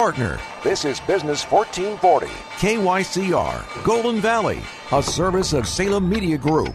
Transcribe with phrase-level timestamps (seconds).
[0.00, 0.40] Partner.
[0.64, 2.26] This is Business 1440.
[2.56, 6.74] KYCR, Golden Valley, a service of Salem Media Group.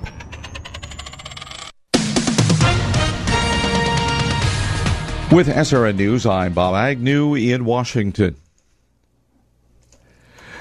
[5.31, 8.35] With SRN News, I'm Bob Agnew in Washington.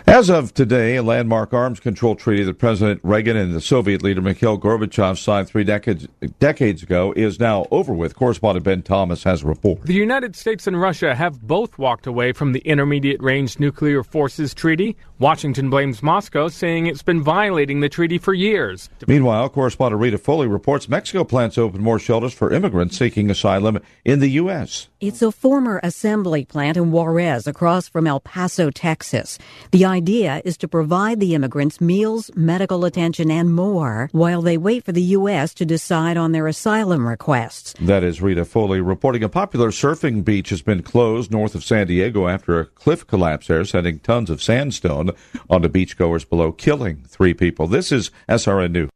[0.06, 4.20] As of today, a landmark arms control treaty that President Reagan and the Soviet leader
[4.20, 6.06] Mikhail Gorbachev signed three decades,
[6.38, 8.14] decades ago is now over with.
[8.14, 9.80] Correspondent Ben Thomas has a report.
[9.82, 14.52] The United States and Russia have both walked away from the Intermediate Range Nuclear Forces
[14.52, 14.94] Treaty.
[15.20, 18.91] Washington blames Moscow, saying it's been violating the treaty for years.
[19.06, 23.78] Meanwhile, correspondent Rita Foley reports Mexico plans to open more shelters for immigrants seeking asylum
[24.05, 24.89] in the U.S.
[25.00, 29.39] It's a former assembly plant in Juarez across from El Paso, Texas.
[29.70, 34.84] The idea is to provide the immigrants meals, medical attention, and more while they wait
[34.84, 35.55] for the U.S.
[35.55, 37.74] to decide on their asylum requests.
[37.80, 39.22] That is Rita Foley reporting.
[39.22, 43.46] A popular surfing beach has been closed north of San Diego after a cliff collapse
[43.46, 45.03] there, sending tons of sandstone
[45.50, 47.66] onto beachgoers below, killing three people.
[47.66, 48.91] This is SRN News.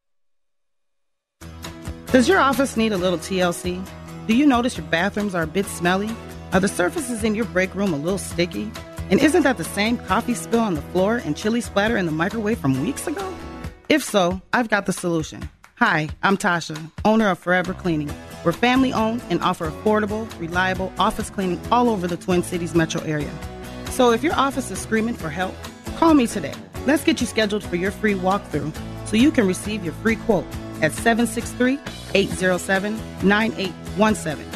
[2.12, 3.87] Does your office need a little TLC?
[4.27, 6.11] Do you notice your bathrooms are a bit smelly?
[6.53, 8.70] Are the surfaces in your break room a little sticky?
[9.11, 12.12] And isn't that the same coffee spill on the floor and chili splatter in the
[12.12, 13.34] microwave from weeks ago?
[13.89, 15.48] If so, I've got the solution.
[15.77, 18.11] Hi, I'm Tasha, owner of Forever Cleaning.
[18.45, 23.00] We're family owned and offer affordable, reliable office cleaning all over the Twin Cities metro
[23.03, 23.33] area.
[23.91, 25.55] So if your office is screaming for help,
[25.99, 26.55] call me today.
[26.87, 28.73] Let's get you scheduled for your free walkthrough
[29.07, 30.47] so you can receive your free quote
[30.81, 31.78] at 763
[32.15, 32.97] 807
[33.27, 34.47] 9817.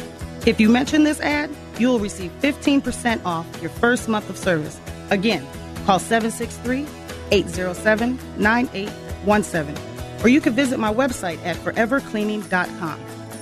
[0.47, 4.79] If you mention this ad, you will receive 15% off your first month of service.
[5.09, 5.45] Again,
[5.85, 6.87] call 763
[7.31, 10.23] 807 9817.
[10.23, 12.99] Or you can visit my website at forevercleaning.com.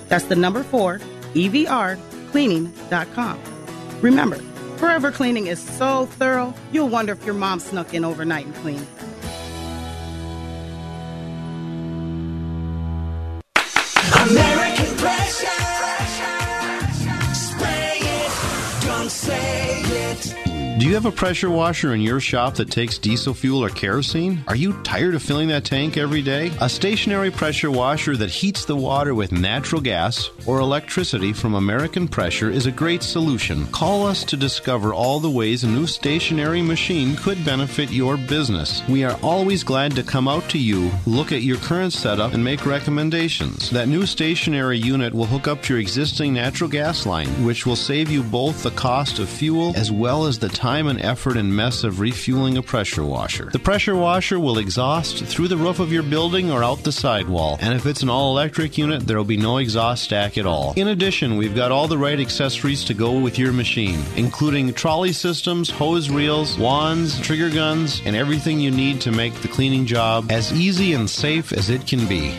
[0.07, 0.97] That's the number four,
[1.35, 1.99] EVR,
[2.31, 3.39] cleaning.com.
[4.01, 4.39] Remember,
[4.81, 8.87] Forever Cleaning is so thorough, you'll wonder if your mom snuck in overnight and cleaned.
[20.81, 24.43] Do you have a pressure washer in your shop that takes diesel fuel or kerosene?
[24.47, 26.51] Are you tired of filling that tank every day?
[26.59, 32.07] A stationary pressure washer that heats the water with natural gas or electricity from American
[32.07, 33.67] Pressure is a great solution.
[33.67, 38.81] Call us to discover all the ways a new stationary machine could benefit your business.
[38.89, 42.43] We are always glad to come out to you, look at your current setup, and
[42.43, 43.69] make recommendations.
[43.69, 47.75] That new stationary unit will hook up to your existing natural gas line, which will
[47.75, 51.55] save you both the cost of fuel as well as the time and effort and
[51.55, 53.49] mess of refueling a pressure washer.
[53.51, 57.57] The pressure washer will exhaust through the roof of your building or out the sidewall,
[57.59, 60.73] and if it's an all electric unit, there will be no exhaust stack at all.
[60.75, 65.13] In addition, we've got all the right accessories to go with your machine, including trolley
[65.13, 70.31] systems, hose reels, wands, trigger guns, and everything you need to make the cleaning job
[70.31, 72.35] as easy and safe as it can be.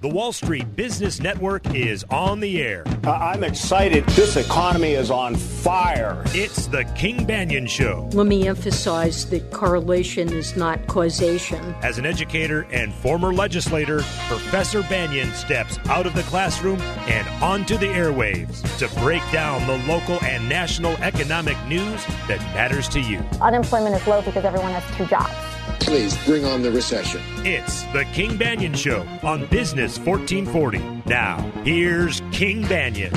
[0.00, 2.84] The Wall Street Business Network is on the air.
[3.02, 4.06] Uh, I'm excited.
[4.10, 6.22] This economy is on fire.
[6.26, 8.08] It's the King Banaian Show.
[8.12, 11.74] Let me emphasize that correlation is not causation.
[11.82, 17.76] As an educator and former legislator, Professor Banaian steps out of the classroom and onto
[17.76, 23.18] the airwaves to break down the local and national economic news that matters to you.
[23.40, 25.57] Unemployment is low because everyone has two jobs.
[25.80, 27.20] Please bring on the recession.
[27.38, 30.78] It's the King Banaian Show on Business 1440.
[31.06, 33.12] Now, here's King Banaian.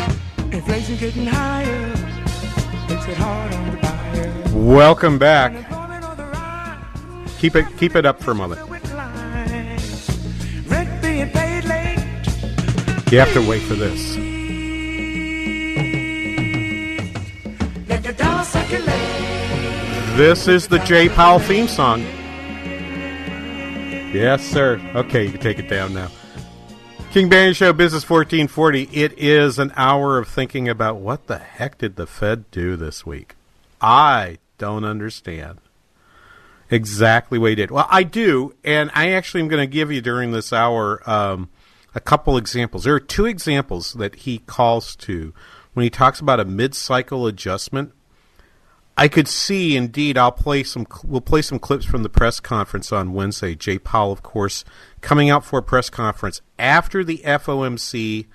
[0.53, 1.88] Inflation getting higher,
[2.89, 4.44] makes it hard on the buyer.
[4.53, 5.53] Welcome back.
[7.39, 8.62] Keep it keep it up for a moment.
[10.69, 11.98] Rent being paid late.
[13.12, 14.15] You have to wait for this.
[17.89, 20.18] Let the dollar circulate.
[20.18, 22.06] This is the J Powell theme song.
[24.13, 24.81] Yes, sir.
[24.94, 26.10] Okay, you can take it down now.
[27.12, 28.90] King Banaian Show Business 1440.
[28.92, 33.06] It is an hour of thinking about what the heck did the Fed do this
[33.06, 33.36] week?
[33.80, 35.60] I don't understand
[36.69, 37.72] exactly what he did.
[37.72, 41.50] Well, I do, and I actually am going to give you during this hour um,
[41.96, 42.84] a couple examples.
[42.84, 45.34] There are two examples that he calls to
[45.74, 47.94] when he talks about a mid-cycle adjustment,
[48.97, 50.17] I could see indeed.
[50.17, 50.85] I'll play some.
[51.03, 53.55] We'll play some clips from the press conference on Wednesday.
[53.55, 54.63] Jay Powell, of course,
[55.01, 58.27] coming out for a press conference after the FOMC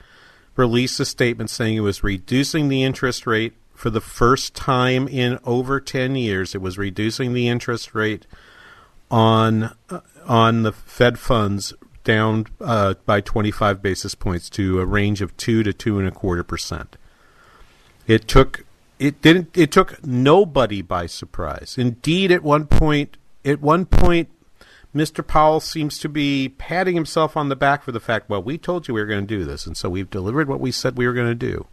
[0.56, 5.38] released a statement saying it was reducing the interest rate for the first time in
[5.44, 6.54] over ten years.
[6.54, 8.26] It was reducing the interest rate
[9.10, 15.20] on uh, on the Fed funds down uh, by 25 basis points to a range
[15.20, 16.96] of two to two and a quarter percent.
[18.06, 18.64] It took
[18.98, 21.76] it didn't it took nobody by surprise.
[21.78, 24.28] Indeed, at one point, at one point,
[24.94, 25.26] Mr.
[25.26, 28.88] Powell seems to be patting himself on the back for the fact, well, we told
[28.88, 31.06] you we were going to do this, and so we've delivered what we said we
[31.06, 31.66] were going to do.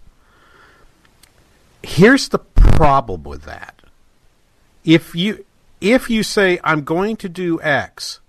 [1.82, 3.82] Here's the problem with that.
[4.84, 5.46] If you
[5.80, 8.20] if you say I'm going to do X,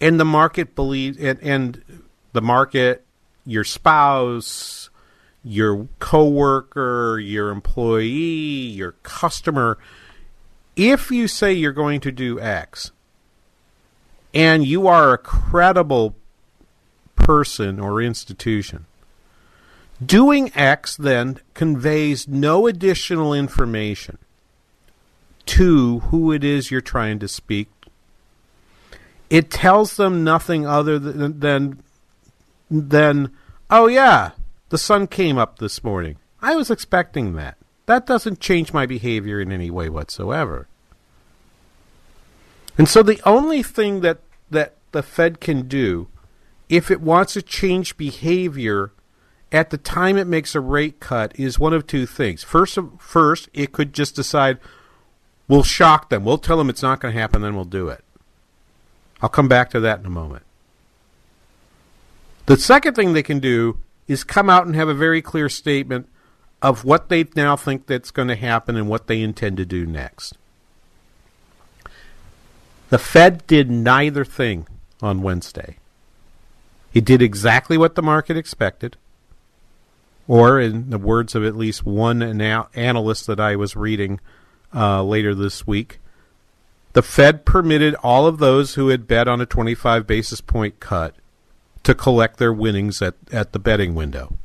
[0.00, 2.02] and the market believes, and, and
[2.32, 3.04] the market,
[3.44, 4.81] your spouse,
[5.44, 9.78] your coworker, your employee, your customer,
[10.76, 12.92] if you say you're going to do X,
[14.32, 16.14] and you are a credible
[17.16, 18.86] person or institution,
[20.04, 24.18] doing X then conveys no additional information
[25.44, 27.68] to who it is you're trying to speak.
[29.28, 31.82] It tells them nothing other than than,
[32.70, 33.30] than
[33.70, 34.32] oh yeah,
[34.72, 36.16] the sun came up this morning.
[36.40, 37.58] I was expecting that.
[37.84, 40.66] That doesn't change my behavior in any way whatsoever.
[42.78, 44.20] And so the only thing that,
[44.50, 46.08] that the Fed can do
[46.70, 48.92] if it wants to change behavior
[49.52, 52.42] at the time it makes a rate cut is one of two things.
[52.42, 54.58] First, first it could just decide,
[55.48, 56.24] We'll shock them.
[56.24, 58.02] We'll tell them it's not going to happen, then we'll do it.
[59.20, 60.44] I'll come back to that in a moment.
[62.46, 63.76] The second thing they can do
[64.12, 66.08] is come out and have a very clear statement
[66.60, 69.84] of what they now think that's going to happen and what they intend to do
[69.84, 70.34] next.
[72.90, 74.68] The Fed did neither thing
[75.00, 75.78] on Wednesday.
[76.94, 78.96] It did exactly what the market expected,
[80.28, 84.20] or in the words of at least one analyst that I was reading
[84.74, 85.98] uh, later this week.
[86.92, 91.14] The Fed permitted all of those who had bet on a 25 basis point cut
[91.82, 94.36] to collect their winnings at, at the betting window.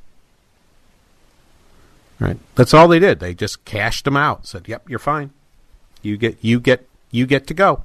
[2.19, 2.39] Right.
[2.55, 3.19] That's all they did.
[3.19, 4.47] They just cashed them out.
[4.47, 5.31] Said, "Yep, you're fine.
[6.01, 7.83] You get you get you get to go."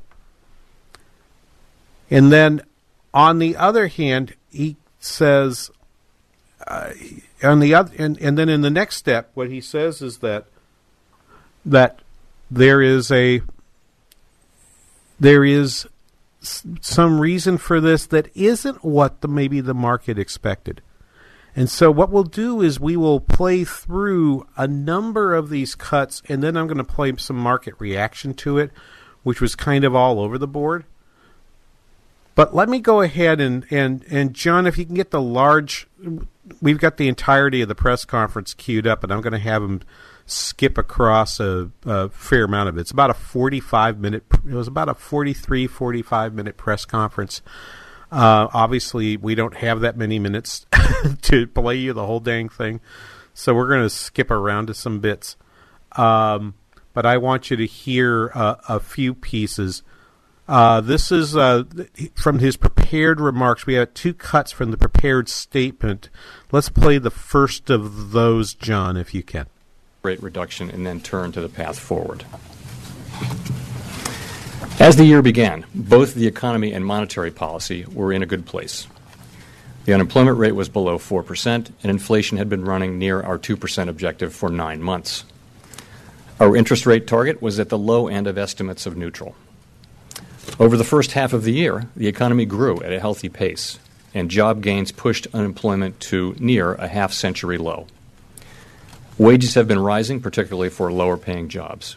[2.10, 2.62] And then
[3.12, 5.70] on the other hand, he says
[6.66, 6.92] uh,
[7.42, 10.46] on the other and, and then in the next step what he says is that
[11.64, 12.00] that
[12.50, 13.42] there is a
[15.18, 15.86] there is
[16.42, 20.82] some reason for this that isn't what the maybe the market expected.
[21.54, 26.22] And so what we'll do is we will play through a number of these cuts
[26.28, 28.70] and then I'm going to play some market reaction to it,
[29.22, 30.84] which was kind of all over the board.
[32.34, 35.86] But let me go ahead and, and, and John, if you can get the large,
[36.62, 39.62] we've got the entirety of the press conference queued up, and I'm going to have
[39.62, 39.82] him
[40.32, 42.80] skip across a, a, fair amount of it.
[42.80, 47.42] It's about a 45 minute, it was about a 43, 45 minute press conference.
[48.10, 50.66] Uh, obviously, we don't have that many minutes
[51.22, 52.80] to play you the whole dang thing.
[53.34, 55.36] So we're going to skip around to some bits.
[55.92, 56.54] Um,
[56.92, 59.82] but I want you to hear uh, a few pieces.
[60.46, 61.64] Uh, this is uh,
[62.14, 63.64] from his prepared remarks.
[63.64, 66.10] We have two cuts from the prepared statement.
[66.50, 69.46] Let's play the first of those, John, if you can
[70.02, 72.24] rate reduction and then turn to the path forward.
[74.80, 78.88] As the year began, both the economy and monetary policy were in a good place.
[79.84, 84.34] The unemployment rate was below 4%, and inflation had been running near our 2% objective
[84.34, 85.24] for nine months.
[86.40, 89.36] Our interest rate target was at the low end of estimates of neutral.
[90.58, 93.78] Over the first half of the year, the economy grew at a healthy pace,
[94.14, 97.86] and job gains pushed unemployment to near a half century low.
[99.18, 101.96] Wages have been rising, particularly for lower paying jobs.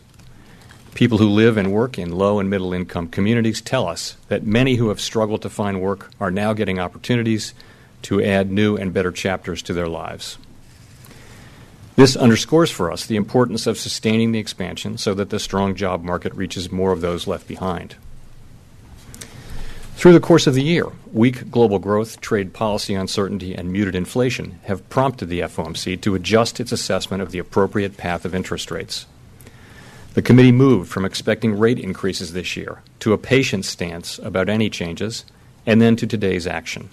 [0.95, 4.75] People who live and work in low and middle income communities tell us that many
[4.75, 7.53] who have struggled to find work are now getting opportunities
[8.01, 10.37] to add new and better chapters to their lives.
[11.95, 16.03] This underscores for us the importance of sustaining the expansion so that the strong job
[16.03, 17.95] market reaches more of those left behind.
[19.95, 24.59] Through the course of the year, weak global growth, trade policy uncertainty, and muted inflation
[24.63, 29.05] have prompted the FOMC to adjust its assessment of the appropriate path of interest rates.
[30.13, 34.69] The committee moved from expecting rate increases this year to a patient stance about any
[34.69, 35.25] changes,
[35.65, 36.89] and then to today's action.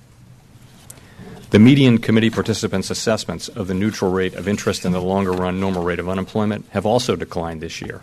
[1.51, 5.61] The median committee participants' assessments of the neutral rate of interest and the longer run
[5.61, 8.01] normal rate of unemployment have also declined this year,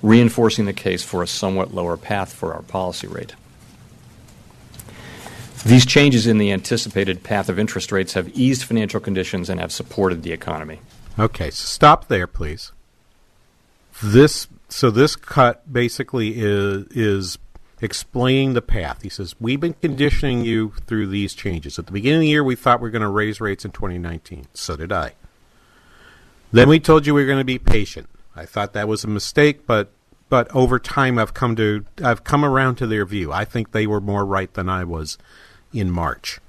[0.00, 3.34] reinforcing the case for a somewhat lower path for our policy rate.
[5.68, 9.70] These changes in the anticipated path of interest rates have eased financial conditions and have
[9.70, 10.80] supported the economy.
[11.18, 12.72] Okay, so stop there, please.
[14.02, 17.38] This so this cut basically is is
[17.82, 19.02] explaining the path.
[19.02, 21.78] He says we've been conditioning you through these changes.
[21.78, 23.72] At the beginning of the year, we thought we were going to raise rates in
[23.72, 24.46] 2019.
[24.54, 25.12] So did I.
[26.50, 28.08] Then we told you we were going to be patient.
[28.34, 29.90] I thought that was a mistake, but
[30.30, 33.34] but over time, I've come to I've come around to their view.
[33.34, 35.18] I think they were more right than I was
[35.72, 36.40] in March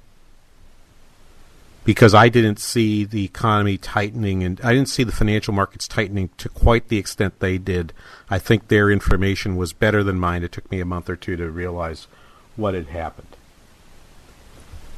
[1.90, 6.30] because I didn't see the economy tightening and I didn't see the financial markets tightening
[6.38, 7.94] to quite the extent they did.
[8.30, 10.44] I think their information was better than mine.
[10.44, 12.08] It took me a month or two to realize
[12.56, 13.36] what had happened.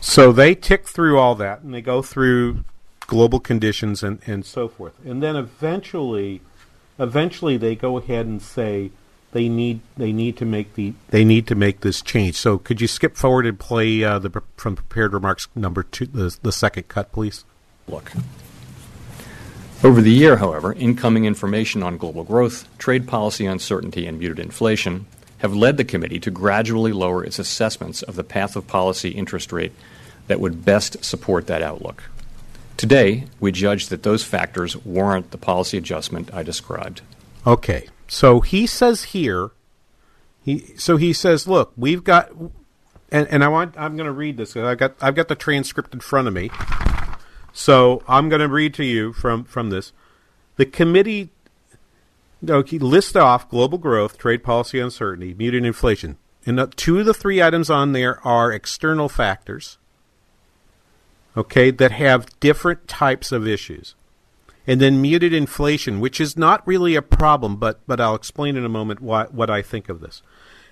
[0.01, 2.65] So they tick through all that and they go through
[3.07, 4.93] global conditions and, and so forth.
[5.05, 6.41] And then eventually
[6.99, 8.91] eventually they go ahead and say
[9.31, 12.35] they need they need to make the they need to make this change.
[12.35, 16.37] So could you skip forward and play uh, the from prepared remarks number two, the,
[16.41, 17.45] the second cut, please?
[17.87, 18.11] Look.
[19.83, 25.07] Over the year, however, incoming information on global growth, trade policy uncertainty, and muted inflation
[25.39, 29.51] have led the committee to gradually lower its assessments of the path of policy interest
[29.51, 29.71] rate
[30.27, 32.03] that would best support that outlook.
[32.77, 37.01] Today, we judge that those factors warrant the policy adjustment I described.
[37.47, 37.87] Okay.
[38.13, 39.51] So he says here
[40.43, 42.29] he so he says, look, we've got
[43.09, 44.51] and, and I want I'm going to read this.
[44.51, 46.51] because I got I've got the transcript in front of me.
[47.53, 49.93] So I'm going to read to you from from this.
[50.57, 51.29] The committee
[52.45, 56.17] okay, list off global growth, trade policy uncertainty, muted inflation.
[56.45, 59.77] And two of the three items on there are external factors,
[61.37, 63.95] okay, that have different types of issues.
[64.67, 68.65] And then muted inflation, which is not really a problem, but, but I'll explain in
[68.65, 70.21] a moment why, what I think of this,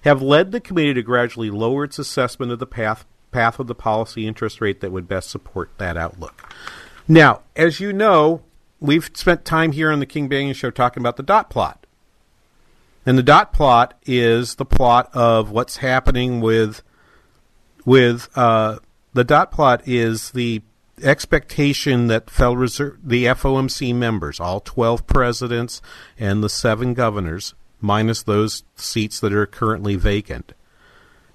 [0.04, 3.76] have led the committee to gradually lower its assessment of the path, path of the
[3.76, 6.54] policy interest rate that would best support that outlook.
[7.08, 8.44] Now, as you know,
[8.80, 11.86] we've spent time here on the King Banaian Show talking about the dot plot.
[13.06, 16.84] And the dot plot is the plot of what's happening with
[17.86, 18.78] with uh,
[19.14, 20.62] the dot plot is the
[21.04, 25.82] expectation that Federal Reserve, the FOMC members, all 12 presidents
[26.18, 30.54] and the seven governors, minus those seats that are currently vacant,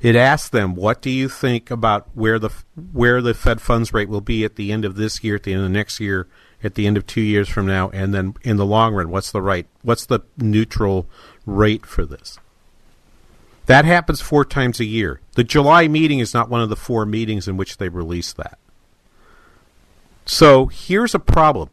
[0.00, 2.50] it asks them, "What do you think about where the
[2.92, 5.54] where the Fed funds rate will be at the end of this year, at the
[5.54, 6.26] end of next year,
[6.62, 9.32] at the end of two years from now, and then in the long run, what's
[9.32, 11.08] the right, what's the neutral
[11.46, 12.38] rate for this?"
[13.66, 15.20] That happens four times a year.
[15.36, 18.58] The July meeting is not one of the four meetings in which they release that.
[20.24, 21.70] So here's a problem.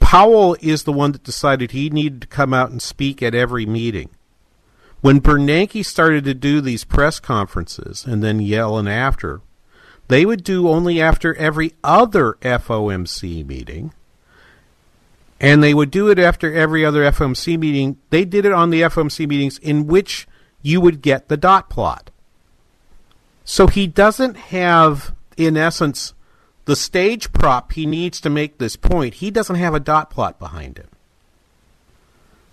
[0.00, 3.66] Powell is the one that decided he needed to come out and speak at every
[3.66, 4.10] meeting.
[5.00, 9.40] When Bernanke started to do these press conferences and then Yellen after,
[10.08, 13.92] they would do only after every other FOMC meeting.
[15.40, 17.98] And they would do it after every other FOMC meeting.
[18.10, 20.28] They did it on the FOMC meetings in which
[20.62, 22.10] you would get the dot plot.
[23.44, 26.14] So he doesn't have, in essence,
[26.64, 29.14] the stage prop he needs to make this point.
[29.14, 30.88] He doesn't have a dot plot behind him.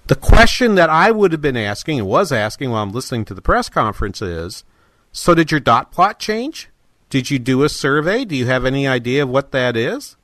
[0.08, 3.34] The question that I would have been asking and was asking while I'm listening to
[3.34, 4.64] the press conference is
[5.12, 6.70] so did your dot plot change?
[7.10, 8.26] Did you do a survey?
[8.26, 10.16] Do you have any idea of what that is?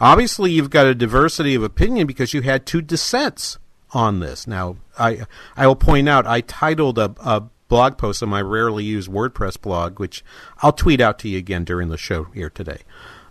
[0.00, 3.58] Obviously, you've got a diversity of opinion because you had two dissents
[3.92, 4.46] on this.
[4.46, 5.22] Now, I
[5.56, 9.58] I will point out I titled a, a blog post on my rarely used WordPress
[9.58, 10.22] blog, which
[10.58, 12.80] I'll tweet out to you again during the show here today.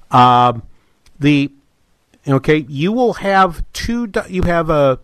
[0.10, 0.64] Um,
[1.20, 1.52] the
[2.28, 4.12] okay, you will have two.
[4.28, 5.00] You have a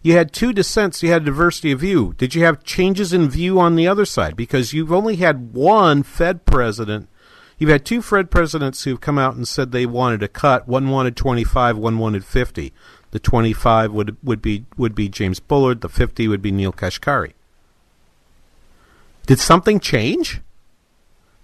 [0.00, 1.02] you had two dissents.
[1.02, 2.14] You had diversity of view.
[2.16, 4.36] Did you have changes in view on the other side?
[4.36, 7.08] Because you've only had one Fed president.
[7.58, 10.68] You've had two Fed presidents who've come out and said they wanted a cut.
[10.68, 12.72] One wanted 25, one wanted 50.
[13.10, 15.80] The 25 would would be would be James Bullard.
[15.80, 17.32] The 50 would be Neel Kashkari.
[19.26, 20.40] Did something change?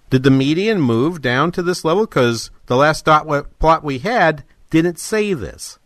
[0.09, 2.05] Did the median move down to this level?
[2.05, 3.27] Because the last dot
[3.59, 5.79] plot we had didn't say this.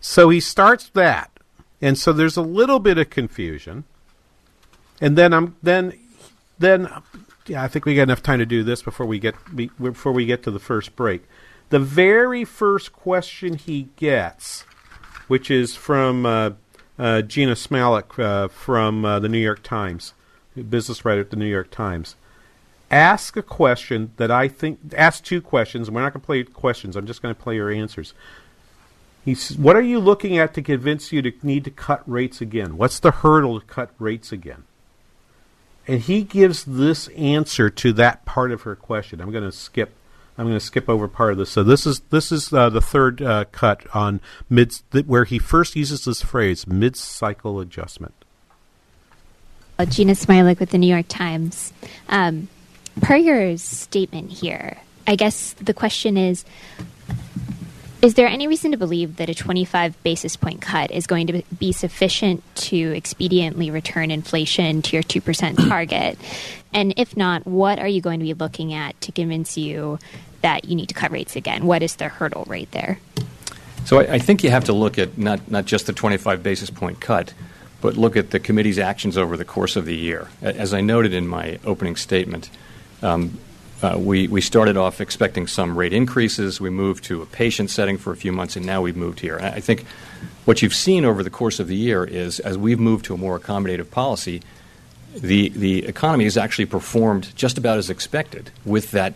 [0.00, 1.30] So he starts that,
[1.80, 3.84] and so there's a little bit of confusion.
[5.00, 5.98] And then I'm then
[6.58, 6.88] then
[7.46, 10.26] yeah, I think we got enough time to do this before we get before we
[10.26, 11.22] get to the first break.
[11.70, 14.62] The very first question he gets,
[15.28, 16.50] which is from uh,
[16.98, 20.12] uh, Jeanna Smialek uh, from uh, the New York Times,
[20.54, 22.16] business writer at the New York Times.
[22.90, 25.90] ask a question that I think ask two questions.
[25.90, 26.96] We're not going to play questions.
[26.96, 28.14] I'm just going to play your answers.
[29.24, 32.76] He's, what are you looking at to convince you to need to cut rates again?
[32.76, 34.64] What's the hurdle to cut rates again?
[35.86, 39.20] And he gives this answer to that part of her question.
[39.20, 39.94] I'm going to skip.
[40.38, 41.50] I'm going to skip over part of this.
[41.50, 44.74] So this is this is uh, the third uh, cut on mid
[45.06, 48.19] where he first uses this phrase mid-cycle adjustment.
[49.86, 51.72] Jeanna Smialek with the New York Times.
[52.08, 52.48] Um,
[53.00, 56.44] per your statement here, I guess the question is
[58.02, 61.42] Is there any reason to believe that a 25 basis point cut is going to
[61.58, 66.18] be sufficient to expediently return inflation to your 2% target?
[66.72, 69.98] And if not, what are you going to be looking at to convince you
[70.42, 71.66] that you need to cut rates again?
[71.66, 73.00] What is the hurdle rate there?
[73.84, 76.70] So I, I think you have to look at not, not just the 25 basis
[76.70, 77.34] point cut,
[77.80, 80.28] but look at the committee's actions over the course of the year.
[80.42, 82.50] As I noted in my opening statement,
[83.02, 83.38] um,
[83.82, 86.60] uh, we, we started off expecting some rate increases.
[86.60, 89.36] We moved to a patient setting for a few months, and now we've moved here.
[89.36, 89.86] And I think
[90.44, 93.16] what you've seen over the course of the year is as we've moved to a
[93.16, 94.42] more accommodative policy,
[95.14, 99.14] the, the economy has actually performed just about as expected with that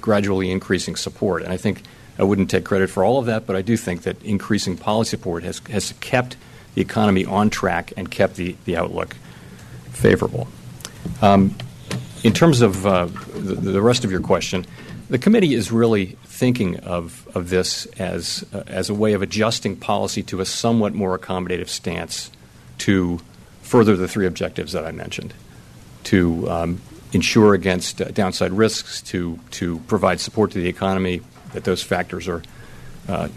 [0.00, 1.42] gradually increasing support.
[1.42, 1.82] And I think
[2.18, 5.10] I wouldn't take credit for all of that, but I do think that increasing policy
[5.10, 6.36] support has, has kept
[6.78, 9.16] the economy on track and kept the, the outlook
[9.90, 10.46] favorable.
[11.20, 11.56] Um,
[12.22, 14.64] in terms of uh, the, the rest of your question,
[15.10, 19.74] the committee is really thinking of, of this as, uh, as a way of adjusting
[19.74, 22.30] policy to a somewhat more accommodative stance
[22.78, 23.18] to
[23.62, 25.34] further the three objectives that I mentioned
[26.04, 26.80] to um,
[27.12, 31.22] ensure against uh, downside risks, to, to provide support to the economy,
[31.54, 32.44] that those factors are.
[33.08, 33.28] Uh,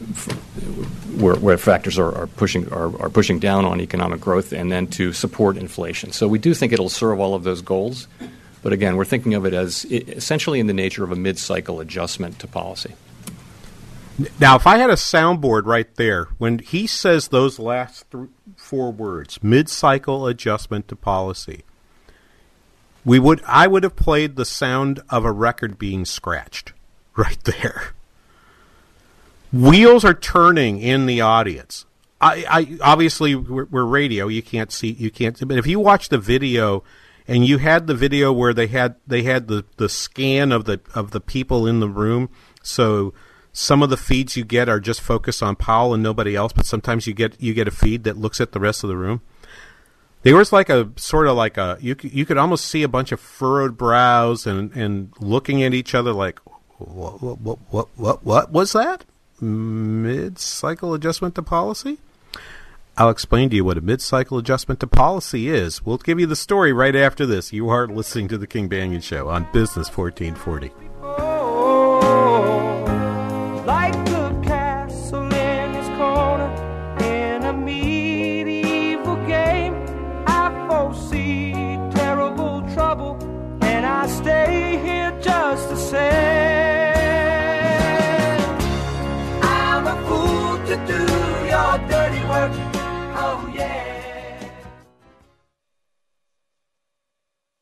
[1.18, 4.86] where, where factors are, are pushing are, are pushing down on economic growth, and then
[4.86, 6.12] to support inflation.
[6.12, 8.10] So we do think it'll serve all of those goals,
[8.63, 12.38] but again, we're thinking of it as essentially in the nature of a mid-cycle adjustment
[12.40, 12.96] to policy.
[14.40, 18.92] Now, if I had a soundboard right there, when he says those last th- four
[18.92, 21.64] words, mid-cycle adjustment to policy,
[23.05, 26.74] we would I would have played the sound of a record being scratched
[27.16, 27.94] right there.
[29.51, 31.85] Wheels are turning in the audience.
[32.22, 34.27] I, I obviously we're, we're radio.
[34.27, 34.92] You can't see.
[34.92, 35.37] You can't.
[35.48, 36.83] But if you watch the video,
[37.27, 40.79] and you had the video where they had they had the, the scan of the
[40.94, 42.29] of the people in the room,
[42.61, 43.14] so
[43.53, 46.53] some of the feeds you get are just focused on Powell and nobody else.
[46.53, 48.98] But sometimes you get you get a feed that looks at the rest of the
[48.98, 49.22] room.
[50.24, 53.11] There was like a sort of like a you you could almost see a bunch
[53.11, 56.40] of furrowed brows and and looking at each other like
[56.77, 59.05] what what, what, what was that
[59.42, 61.98] mid cycle adjustment to policy?
[62.98, 65.86] I'll explain to you what a mid cycle adjustment to policy is.
[65.86, 67.51] We'll give you the story right after this.
[67.54, 70.91] You are listening to the King Banaian Show on Business 1440.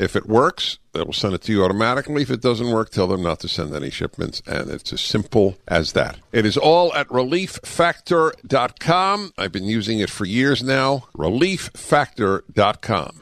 [0.00, 2.22] If it works, they will send it to you automatically.
[2.22, 4.40] If it doesn't work, tell them not to send any shipments.
[4.46, 6.18] And it's as simple as that.
[6.32, 9.34] It is all at relieffactor.com.
[9.36, 11.04] I've been using it for years now.
[11.14, 13.20] Relieffactor.com.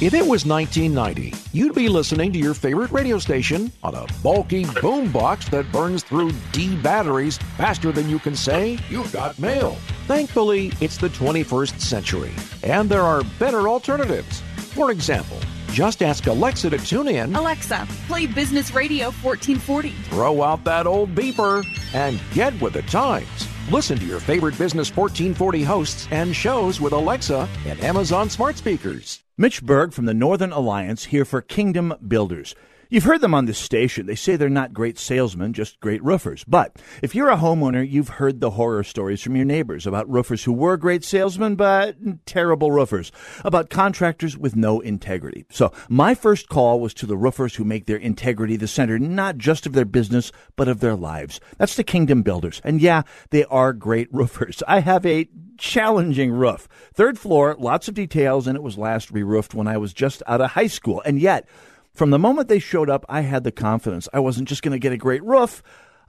[0.00, 4.64] If it was 1990, you'd be listening to your favorite radio station on a bulky
[4.64, 9.76] boombox that burns through D batteries faster than you can say, You've got mail.
[10.08, 12.32] Thankfully, it's the 21st century,
[12.64, 14.42] and there are better alternatives.
[14.74, 15.38] For example,
[15.74, 19.90] just ask Alexa to tune in, Alexa, play Business Radio 1440.
[20.08, 23.48] throw out that old beeper, and get with the times.
[23.72, 29.24] Listen to your favorite Business 1440 hosts and shows with Alexa and Amazon smart speakers.
[29.36, 32.54] Mitch Berg from the Northern Alliance here for Kingdom Builders.
[32.94, 34.06] You've heard them on this station.
[34.06, 36.44] They say they're not great salesmen, just great roofers.
[36.44, 40.44] But if you're a homeowner, you've heard the horror stories from your neighbors about roofers
[40.44, 43.10] who were great salesmen, but terrible roofers,
[43.44, 45.44] about contractors with no integrity.
[45.50, 49.38] So my first call was to the roofers who make their integrity the center, not
[49.38, 51.40] just of their business, but of their lives.
[51.58, 52.60] That's the Kingdom Builders.
[52.62, 54.62] And yeah, they are great roofers.
[54.68, 55.28] I have a
[55.58, 56.68] challenging roof.
[56.94, 60.22] Third floor, lots of details, and it was last re roofed when I was just
[60.28, 61.02] out of high school.
[61.04, 61.48] And yet,
[61.94, 64.78] from the moment they showed up, I had the confidence I wasn't just going to
[64.78, 65.62] get a great roof.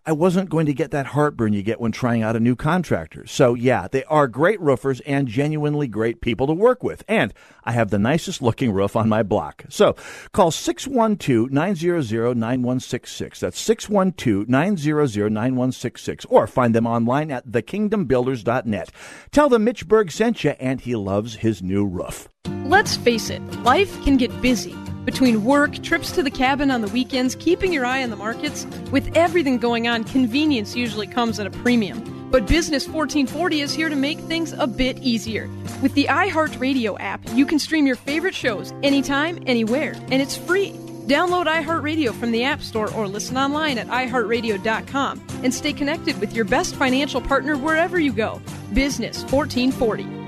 [0.07, 3.25] I wasn't going to get that heartburn you get when trying out a new contractor.
[3.25, 7.03] So, yeah, they are great roofers and genuinely great people to work with.
[7.07, 9.63] And I have the nicest looking roof on my block.
[9.69, 9.95] So,
[10.31, 13.39] call 612 900 9166.
[13.39, 16.25] That's 612 900 9166.
[16.25, 18.91] Or find them online at thekingdombuilders.net.
[19.31, 22.29] Tell them Mitch Berg sent you and he loves his new roof.
[22.65, 24.75] Let's face it, life can get busy.
[25.05, 28.65] Between work, trips to the cabin on the weekends, keeping your eye on the markets,
[28.91, 32.29] with everything going on, convenience usually comes at a premium.
[32.31, 35.47] But Business 1440 is here to make things a bit easier.
[35.83, 40.71] With the iHeartRadio app, you can stream your favorite shows anytime, anywhere, and it's free.
[41.05, 46.33] Download iHeartRadio from the App Store or listen online at iHeartRadio.com and stay connected with
[46.33, 48.41] your best financial partner wherever you go.
[48.73, 50.24] Business 1440.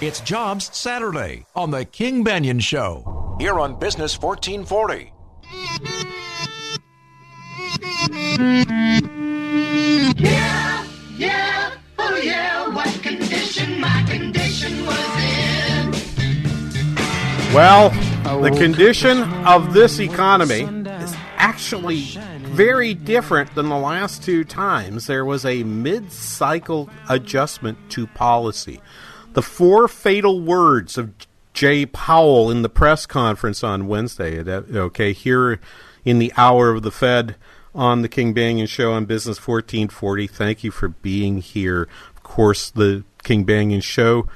[0.00, 3.36] It's Jobs Saturday on The King Banaian Show.
[3.40, 5.12] Here on Business 1440.
[10.22, 15.90] Yeah, yeah, oh yeah, what condition my condition was in.
[17.52, 17.90] Well,
[18.40, 20.60] the condition of this economy
[21.02, 22.02] is actually
[22.42, 28.80] very different than the last two times there was a mid cycle adjustment to policy.
[29.32, 31.12] The four fatal words of
[31.52, 35.60] Jay Powell in the press conference on Wednesday, okay, here
[36.04, 37.36] in the hour of the Fed
[37.74, 40.26] on the King Banaian Show on Business 1440.
[40.26, 41.88] Thank you for being here.
[42.16, 44.28] Of course, the King Banaian Show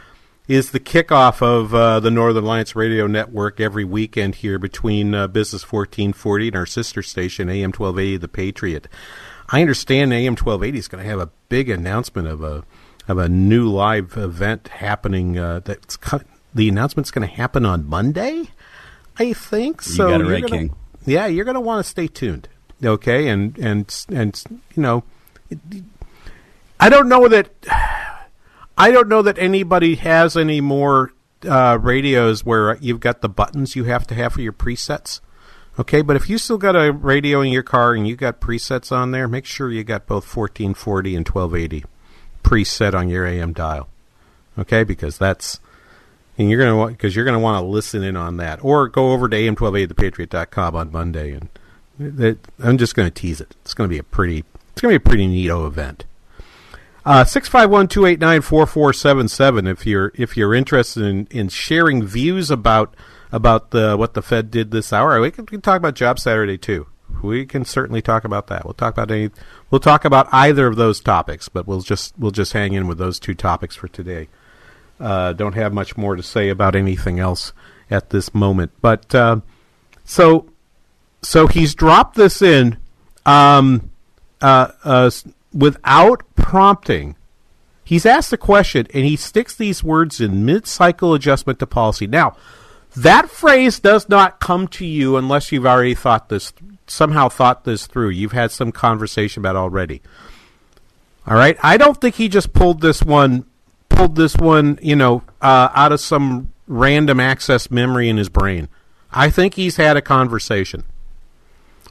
[0.49, 5.29] is the kickoff of uh, the Northern Alliance Radio Network every weekend here between uh,
[5.29, 8.89] Business 1440 and our sister station, AM 1280, The Patriot.
[9.49, 12.65] I understand AM 1280 is going to have a big announcement of a
[13.09, 15.39] of a new live event happening.
[15.39, 15.99] Uh, that's
[16.55, 18.45] the announcement's going to happen on Monday,
[19.19, 19.85] I think.
[19.87, 20.75] You so got it you're right, gonna- King.
[21.05, 22.49] Yeah, you're going to want to stay tuned.
[22.85, 24.43] Okay, and and and
[24.75, 25.05] you know,
[26.81, 27.51] I don't know that
[28.77, 31.13] I don't know that anybody has any more
[31.49, 35.21] uh, radios where you've got the buttons you have to have for your presets.
[35.79, 38.93] Okay, but if you still got a radio in your car and you got presets
[38.93, 41.85] on there, make sure you got both 1440 and 1280
[42.43, 43.89] preset on your AM dial.
[44.59, 45.61] Okay, because that's
[46.39, 49.29] and you're gonna because you're gonna want to listen in on that, or go over
[49.29, 51.49] to am1280thepatriot.com on Monday, and
[51.99, 53.55] that, I'm just gonna tease it.
[53.63, 56.05] It's gonna be a pretty it's gonna be a pretty neato event.
[57.05, 59.67] Uh, six five one two eight nine four four seven seven.
[59.67, 62.95] If you're if you're interested in, in sharing views about
[63.31, 66.19] about the what the Fed did this hour, we can, we can talk about Job
[66.19, 66.87] Saturday too.
[67.23, 68.65] We can certainly talk about that.
[68.65, 69.31] We'll talk about any.
[69.71, 72.99] We'll talk about either of those topics, but we'll just we'll just hang in with
[72.99, 74.29] those two topics for today.
[74.99, 77.53] Uh, don't have much more to say about anything else
[77.91, 78.73] at this moment.
[78.81, 79.41] But uh,
[80.05, 80.49] so
[81.23, 82.79] so he's dropped this in
[83.25, 83.91] um,
[84.41, 85.11] uh, uh,
[85.53, 87.17] without prompting.
[87.85, 92.07] He's asked a question and he sticks these words in mid-cycle adjustment to policy.
[92.07, 92.37] Now,
[92.97, 96.53] that phrase does not come to you unless you've already thought this
[96.87, 98.11] somehow thought this through.
[98.11, 100.03] You've had some conversation about already.
[101.27, 101.57] All right.
[101.63, 103.47] I don't think he just pulled this one
[104.03, 108.69] pulled this one, you know, uh, out of some random access memory in his brain.
[109.13, 110.85] I think he's had a conversation.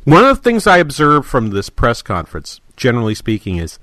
[0.04, 3.78] One of the things I observed from this press conference, generally speaking, is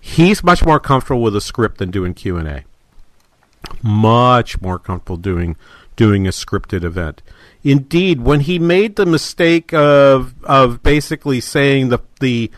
[0.00, 2.64] he's much more comfortable with a script than doing Q and A.
[3.82, 5.56] Much more comfortable doing
[5.96, 7.22] doing a scripted event.
[7.62, 12.50] Indeed, when he made the mistake of of basically saying the the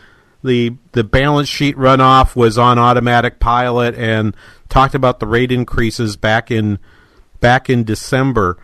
[0.43, 4.35] the the balance sheet runoff was on automatic pilot and
[4.69, 6.79] talked about the rate increases back in
[7.39, 8.57] back in December.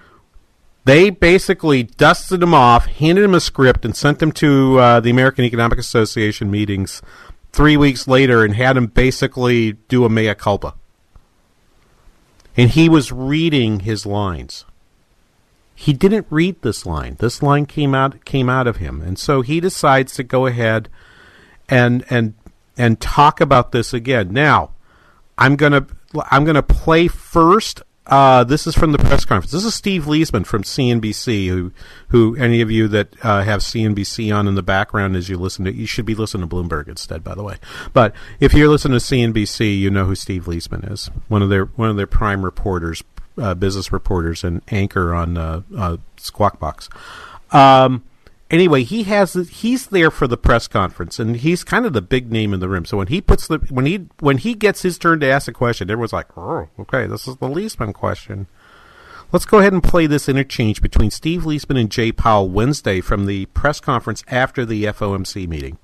[0.85, 5.11] They basically dusted him off, handed him a script, and sent him to uh, the
[5.11, 7.01] American Economic Association meetings
[7.53, 10.75] three weeks later, and had him basically do a mea culpa.
[12.55, 14.65] And he was reading his lines.
[15.75, 17.17] He didn't read this line.
[17.19, 20.87] This line came out came out of him, and so he decides to go ahead
[21.67, 22.35] and and
[22.77, 24.31] and talk about this again.
[24.31, 24.71] Now,
[25.37, 25.87] I'm gonna
[26.29, 27.81] I'm gonna play first.
[28.05, 29.51] Uh, this is from the press conference.
[29.51, 31.47] This is Steve Liesman from CNBC.
[31.47, 31.71] Who
[32.09, 35.63] who any of you that uh, have CNBC on in the background as you listen
[35.65, 37.57] to you should be listening to Bloomberg instead, by the way.
[37.93, 41.09] But if you're listening to CNBC, you know who Steve Liesman is.
[41.29, 43.03] One of their one of their prime reporters,
[43.37, 46.89] uh, business reporters, and anchor on uh, uh, Squawk Box.
[47.51, 48.03] Um,
[48.53, 52.31] anyway, he has he's there for the press conference, and he's kind of the big
[52.31, 52.85] name in the room.
[52.85, 55.53] So when he puts the when he when he gets his turn to ask a
[55.53, 58.47] question, everyone's like, "Oh, okay, this is the Liesman question."
[59.31, 63.25] Let's go ahead and play this interchange between Steve Liesman and Jay Powell Wednesday from
[63.25, 65.79] the press conference after the FOMC meeting.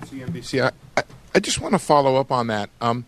[0.00, 0.72] CNBC.
[0.96, 1.02] I,
[1.34, 2.70] I, just want to follow up on that.
[2.80, 3.04] Um,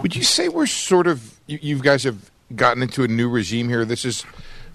[0.00, 3.68] would you say we're sort of you, you guys have gotten into a new regime
[3.68, 3.84] here?
[3.84, 4.24] This is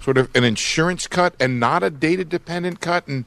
[0.02, 3.08] sort of an insurance cut and not a data dependent cut?
[3.08, 3.26] And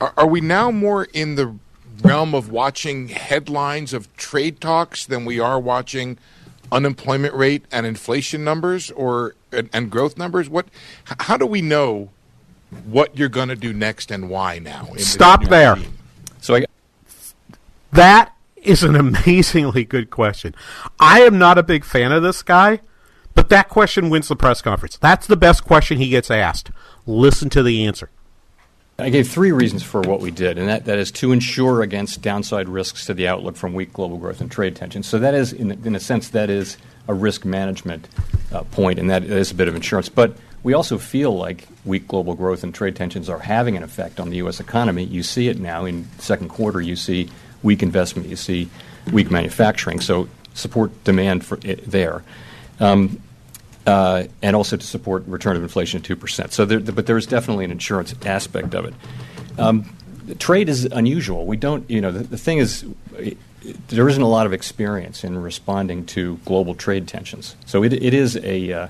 [0.00, 1.54] are, are, we now more in the
[2.02, 6.18] realm of watching headlines of trade talks than we are watching
[6.70, 10.48] unemployment rate and inflation numbers or and, and growth numbers?
[10.48, 10.66] What?
[11.04, 12.10] How do we know
[12.86, 14.88] what you're going to do next and why now?
[14.96, 15.76] Stop the there.
[16.40, 16.64] So I,
[17.92, 20.54] that is an amazingly good question.
[20.98, 22.80] I am not a big fan of this guy.
[23.38, 24.96] But that question wins the press conference.
[24.96, 26.72] That's the best question he gets asked.
[27.06, 28.10] Listen to the answer.
[28.98, 32.20] I gave three reasons for what we did, and that, that is to insure against
[32.20, 35.06] downside risks to the outlook from weak global growth and trade tensions.
[35.06, 38.08] So that is, in, in a sense, that is a risk management
[38.52, 40.08] uh, point, and that is a bit of insurance.
[40.08, 44.18] But we also feel like weak global growth and trade tensions are having an effect
[44.18, 44.58] on the U.S.
[44.58, 45.04] economy.
[45.04, 46.80] You see it now in second quarter.
[46.80, 47.30] You see
[47.62, 48.28] weak investment.
[48.28, 48.68] You see
[49.12, 50.00] weak manufacturing.
[50.00, 52.24] So support demand for it there.
[52.80, 53.22] Um,
[53.88, 56.52] uh, and also to support return of inflation at two percent.
[56.52, 58.94] So, there, but there is definitely an insurance aspect of it.
[59.58, 59.84] Um,
[60.38, 61.46] trade is unusual.
[61.46, 62.84] We don't, you know, the, the thing is,
[63.16, 63.36] it,
[63.88, 67.56] there isn't a lot of experience in responding to global trade tensions.
[67.66, 68.88] So it, it is a uh,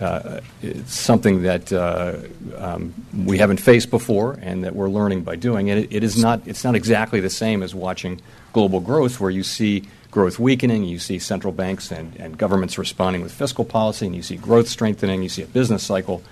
[0.00, 0.40] uh,
[0.86, 2.16] something that uh,
[2.56, 2.92] um,
[3.26, 5.70] we haven't faced before, and that we're learning by doing.
[5.70, 6.40] And it, it is not.
[6.46, 8.20] It's not exactly the same as watching
[8.52, 9.82] global growth, where you see
[10.14, 14.22] growth weakening, you see central banks and, and governments responding with fiscal policy, and you
[14.22, 16.22] see growth strengthening, you see a business cycle.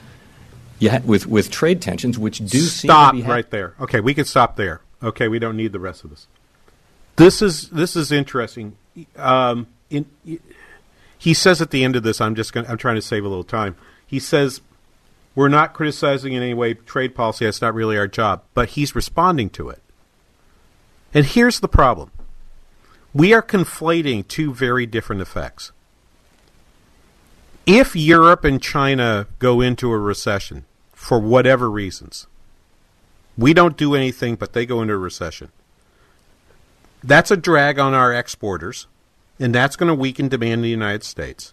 [0.81, 3.75] Ha- with, with trade tensions, which do stop ha- right there.
[3.81, 4.81] Okay, we can stop there.
[5.03, 6.27] Okay, we don't need the rest of this.
[7.16, 8.77] This is this is interesting.
[9.16, 10.07] Um, in,
[11.18, 13.29] he says at the end of this, I'm just going I'm trying to save a
[13.29, 13.77] little time.
[14.07, 14.61] He says
[15.35, 17.45] we're not criticizing in any way trade policy.
[17.45, 18.42] That's not really our job.
[18.55, 19.83] But he's responding to it.
[21.14, 22.11] And here's the problem
[23.14, 25.72] we are conflating two very different effects.
[27.66, 32.27] If Europe and China go into a recession for whatever reasons,
[33.37, 35.51] we don't do anything, but they go into a recession.
[37.05, 38.87] That's a drag on our exporters,
[39.38, 41.53] and that's going to weaken demand in the United States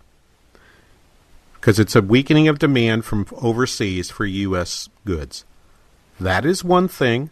[1.60, 4.88] because it's a weakening of demand from overseas for U.S.
[5.06, 5.44] goods.
[6.20, 7.32] That is one thing.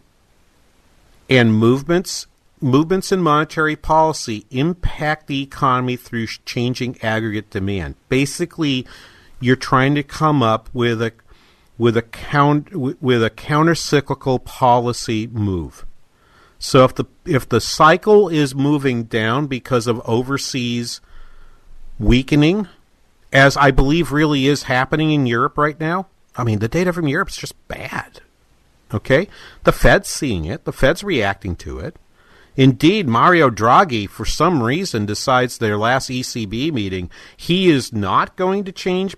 [1.30, 2.26] And movements
[2.60, 7.94] movements in monetary policy impact the economy through changing aggregate demand.
[8.08, 8.86] Basically,
[9.40, 11.12] you're trying to come up with a
[11.76, 15.86] with a count with a countercyclical policy move.
[16.58, 21.00] So if the if the cycle is moving down because of overseas
[21.98, 22.66] weakening,
[23.32, 27.06] as I believe really is happening in Europe right now, I mean the data from
[27.06, 28.20] Europe is just bad.
[28.92, 29.28] Okay,
[29.64, 30.64] the Fed's seeing it.
[30.64, 31.96] The Fed's reacting to it.
[32.58, 38.64] Indeed, Mario Draghi, for some reason, decides their last ECB meeting he is not going
[38.64, 39.14] to change.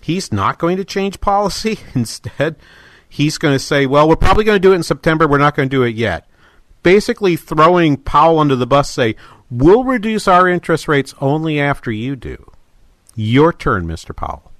[0.00, 1.78] He's not going to change policy.
[1.94, 2.56] Instead,
[3.06, 5.28] he's going to say, "Well, we're probably going to do it in September.
[5.28, 6.26] We're not going to do it yet."
[6.82, 9.16] Basically, throwing Powell under the bus, say,
[9.50, 12.50] "We'll reduce our interest rates only after you do."
[13.14, 14.16] Your turn, Mr.
[14.16, 14.50] Powell.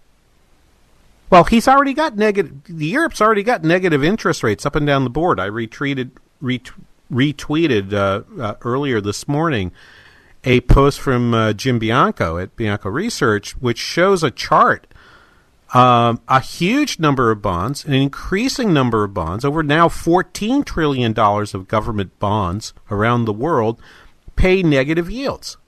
[1.30, 2.68] Well, he's already got negative.
[2.68, 5.40] Europe's already got negative interest rates up and down the board.
[5.40, 6.10] I retreated,
[6.42, 6.72] ret-
[7.12, 9.72] retweeted uh, uh, earlier this morning
[10.44, 14.86] a post from uh, Jim Bianco at Bianco Research, which shows a chart.
[15.74, 21.18] Um, a huge number of bonds, an increasing number of bonds, over now $14 trillion
[21.18, 23.78] of government bonds around the world,
[24.34, 25.58] pay negative yields.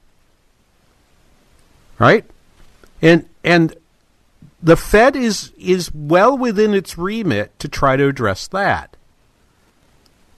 [1.98, 2.24] Right?
[3.02, 3.74] And, and
[4.62, 8.96] the Fed is, is well within its remit to try to address that.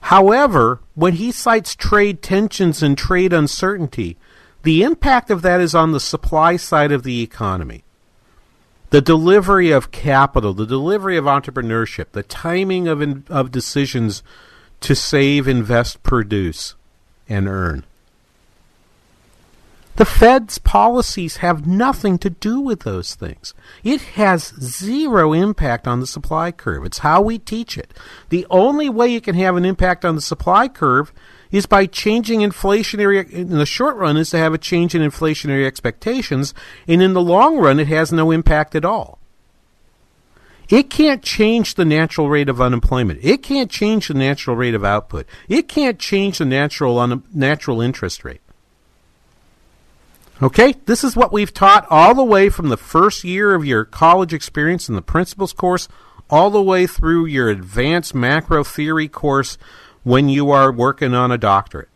[0.03, 4.17] However, when he cites trade tensions and trade uncertainty,
[4.63, 7.83] the impact of that is on the supply side of the economy.
[8.89, 14.23] The delivery of capital, the delivery of entrepreneurship, the timing of, in, of decisions
[14.81, 16.75] to save, invest, produce.
[17.29, 17.85] and earn.
[19.95, 23.53] The Fed's policies have nothing to do with those things.
[23.83, 26.83] It has zero impact on the supply curve.
[26.83, 27.93] It's how we teach it.
[28.29, 31.13] The only way it can have an impact on the supply curve
[31.51, 35.67] is by changing inflationary in the short run is to have a change in inflationary
[35.67, 36.55] expectations
[36.87, 39.19] and in the long run it has no impact at all.
[40.69, 43.19] It can't change the natural rate of unemployment.
[43.21, 45.27] It can't change the natural rate of output.
[45.47, 48.41] It can't change the natural un- natural interest rate.
[50.41, 53.85] Okay, this is what we've taught all the way from the first year of your
[53.85, 55.87] college experience in the principles course,
[56.29, 59.57] all the way through your advanced macro theory course
[60.03, 61.89] when you are working on a doctorate.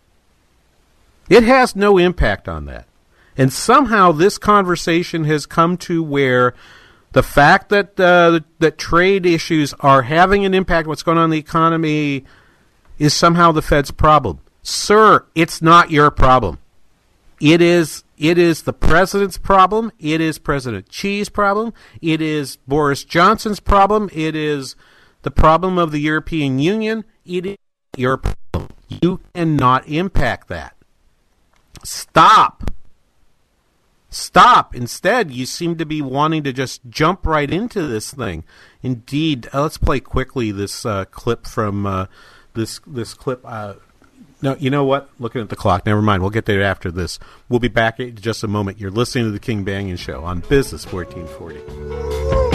[1.29, 2.85] It has no impact on that.
[3.35, 6.53] And somehow this conversation has come to where
[7.11, 11.29] the fact that uh, that trade issues are having an impact, what's going on in
[11.31, 12.25] the economy,
[12.99, 14.39] is somehow the Fed's problem.
[14.63, 16.59] Sir, it's not your problem.
[17.39, 19.91] It is it is the president's problem.
[19.99, 21.73] It is President Xi's problem.
[22.01, 24.09] It is Boris Johnson's problem.
[24.11, 24.75] It is
[25.21, 27.05] the problem of the European Union.
[27.25, 27.57] It is
[27.95, 28.71] your problem.
[28.89, 30.75] You cannot impact that.
[31.83, 32.71] Stop.
[34.09, 34.73] Stop.
[34.73, 38.43] Instead, you seem to be wanting to just jump right into this thing.
[38.81, 42.05] Indeed, uh, let's play quickly this uh, clip from uh,
[42.53, 43.45] this this clip.
[44.41, 45.09] No, you know what?
[45.19, 45.85] Looking at the clock.
[45.85, 46.21] Never mind.
[46.21, 47.17] We'll get there after this.
[47.49, 48.79] We'll be back in just a moment.
[48.79, 52.46] You're listening to the King Banaian Show on Business 1440.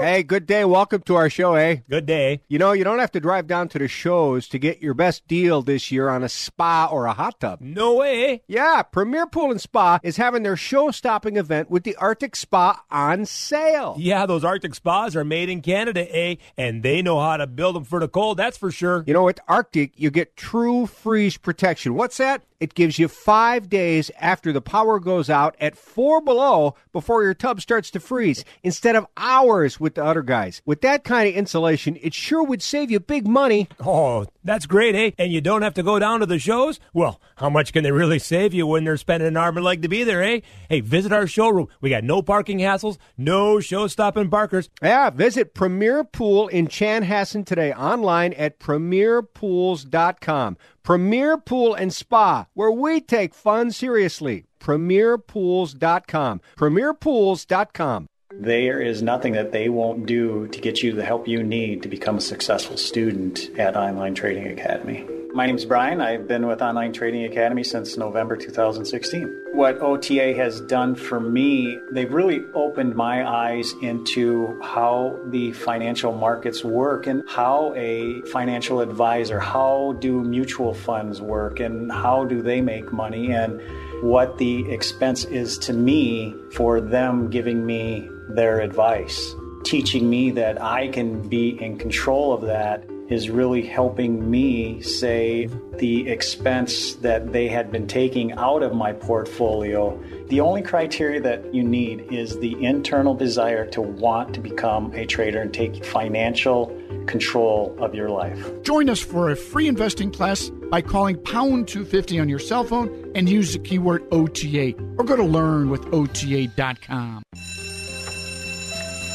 [0.00, 0.64] Hey, good day.
[0.64, 1.76] Welcome to our show, eh?
[1.88, 2.40] Good day.
[2.48, 5.26] You know, you don't have to drive down to the shows to get your best
[5.28, 7.60] deal this year on a spa or a hot tub.
[7.60, 8.42] No way.
[8.48, 13.24] Yeah, Premier Pool and Spa is having their show-stopping event with the Arctic Spa on
[13.26, 13.94] sale.
[13.98, 16.36] Yeah, those Arctic spas are made in Canada, eh?
[16.56, 19.04] And they know how to build them for the cold, that's for sure.
[19.06, 21.94] You know, with Arctic, you get true freeze protection.
[21.94, 22.42] What's that?
[22.58, 27.34] It gives you five days after the power goes out at four below before your
[27.34, 30.60] tub starts to freeze instead of hours with the other guys.
[30.66, 33.68] With that kind of insulation, it sure would save you big money.
[33.80, 35.12] Oh, that's great, eh?
[35.18, 36.80] And you don't have to go down to the shows?
[36.92, 39.82] Well, how much can they really save you when they're spending an arm and leg
[39.82, 40.40] to be there, eh?
[40.68, 41.68] Hey, visit our showroom.
[41.80, 44.68] We got no parking hassles, no show stopping barkers.
[44.82, 50.56] Yeah, visit Premier Pool in Chanhassen today online at premierpools.com.
[50.82, 54.46] Premier Pool and Spa, where we take fun seriously.
[54.60, 56.40] Premierpools.com.
[56.56, 58.08] Premierpools.com.
[58.42, 61.88] There is nothing that they won't do to get you the help you need to
[61.88, 65.06] become a successful student at Online Trading Academy.
[65.32, 66.00] My name is Brian.
[66.00, 69.44] I've been with Online Trading Academy since November 2016.
[69.52, 76.12] What OTA has done for me, they've really opened my eyes into how the financial
[76.12, 82.42] markets work and how a financial advisor, how do mutual funds work and how do
[82.42, 83.62] they make money and
[84.02, 89.34] what the expense is to me for them giving me their advice.
[89.64, 95.54] Teaching me that I can be in control of that is really helping me save
[95.78, 100.00] the expense that they had been taking out of my portfolio.
[100.28, 105.04] The only criteria that you need is the internal desire to want to become a
[105.04, 108.62] trader and take financial control of your life.
[108.62, 113.12] Join us for a free investing class by calling pound 250 on your cell phone
[113.14, 117.22] and use the keyword OTA or go to learnwithota.com.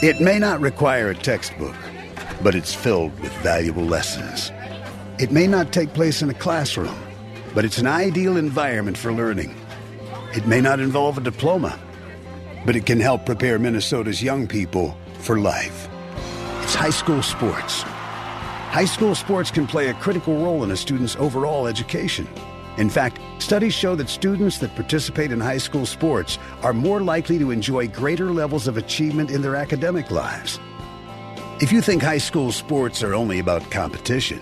[0.03, 1.73] It may not require a textbook,
[2.43, 4.51] but it's filled with valuable lessons.
[5.17, 6.95] It may not take place in a classroom,
[7.55, 9.55] but it's an ideal environment for learning.
[10.35, 11.79] It may not involve a diploma,
[12.63, 15.89] but it can help prepare Minnesota's young people for life.
[16.61, 17.81] It's high school sports.
[17.81, 22.27] High school sports can play a critical role in a student's overall education.
[22.77, 27.39] In fact, studies show that students that participate in high school sports are more likely
[27.39, 30.59] to enjoy greater levels of achievement in their academic lives.
[31.59, 34.39] If you think high school sports are only about competition,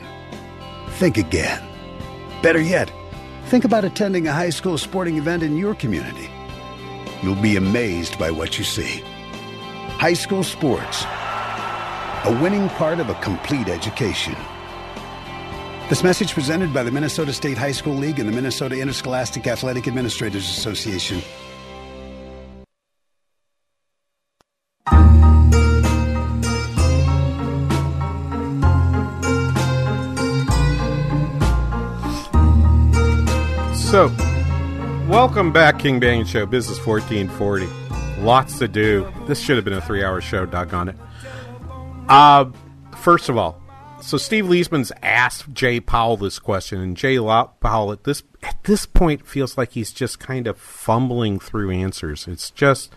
[1.00, 1.64] think again.
[2.42, 2.92] Better yet,
[3.46, 6.30] think about attending a high school sporting event in your community.
[7.24, 9.02] You'll be amazed by what you see.
[9.98, 11.06] High school sports,
[12.26, 14.36] a winning part of a complete education.
[15.88, 19.88] This message presented by the Minnesota State High School League and the Minnesota Interscholastic Athletic
[19.88, 21.22] Administrators Association.
[33.76, 34.12] So,
[35.08, 37.68] welcome back, King Banaian Show, Business 1440.
[38.24, 39.08] Lots to do.
[39.28, 40.96] This should have been a three hour show, doggone it.
[42.10, 42.46] Uh,
[42.98, 43.62] first of all,
[44.06, 48.86] so Steve Liesman's asked Jay Powell this question, and Jay Powell at this at this
[48.86, 52.28] point feels like he's just kind of fumbling through answers.
[52.28, 52.94] It's just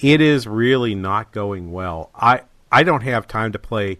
[0.00, 2.10] it is really not going well.
[2.14, 3.98] I I don't have time to play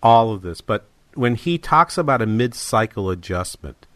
[0.00, 3.86] all of this, but when he talks about a mid-cycle adjustment,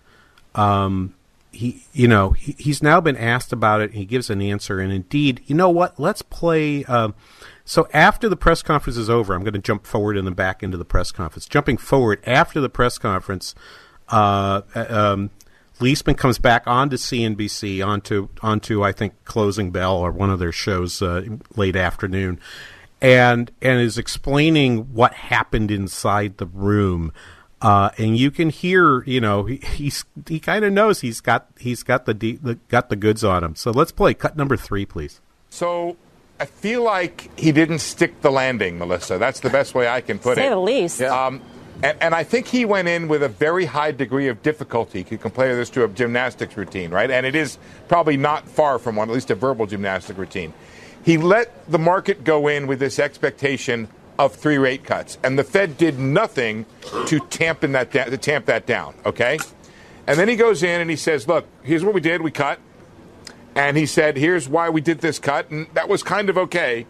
[0.56, 1.14] um,
[1.52, 3.90] he you know he, he's now been asked about it.
[3.90, 6.00] And he gives an answer, and indeed, you know what?
[6.00, 6.84] Let's play.
[6.86, 7.14] Um,
[7.64, 10.62] so after the press conference is over, I'm going to jump forward and then back
[10.62, 11.46] into the press conference.
[11.46, 13.54] Jumping forward after the press conference,
[14.08, 15.30] uh, um,
[15.80, 20.52] Liesman comes back onto CNBC, onto onto I think Closing Bell or one of their
[20.52, 21.24] shows uh,
[21.56, 22.38] late afternoon,
[23.00, 27.12] and and is explaining what happened inside the room.
[27.62, 31.46] Uh, and you can hear, you know, he, he's he kind of knows he's got
[31.58, 33.54] he's got the, de- the got the goods on him.
[33.54, 35.20] So let's play cut number three, please.
[35.48, 35.96] So
[36.40, 39.18] I feel like he didn't stick the landing, Melissa.
[39.18, 40.46] That's the best way I can put Say it.
[40.46, 41.02] Say the least.
[41.02, 41.42] Um,
[41.82, 45.00] and, and I think he went in with a very high degree of difficulty.
[45.00, 47.10] You could compare this to a gymnastics routine, right?
[47.10, 50.54] And it is probably not far from one, at least a verbal gymnastic routine.
[51.04, 53.88] He let the market go in with this expectation
[54.18, 56.66] of three rate cuts, and the Fed did nothing
[57.06, 58.94] to tamp that da- to tamp that down.
[59.06, 59.38] Okay,
[60.06, 62.20] and then he goes in and he says, "Look, here's what we did.
[62.20, 62.58] We cut."
[63.60, 65.50] And he said, here's why we did this cut.
[65.50, 66.86] And that was kind of okay.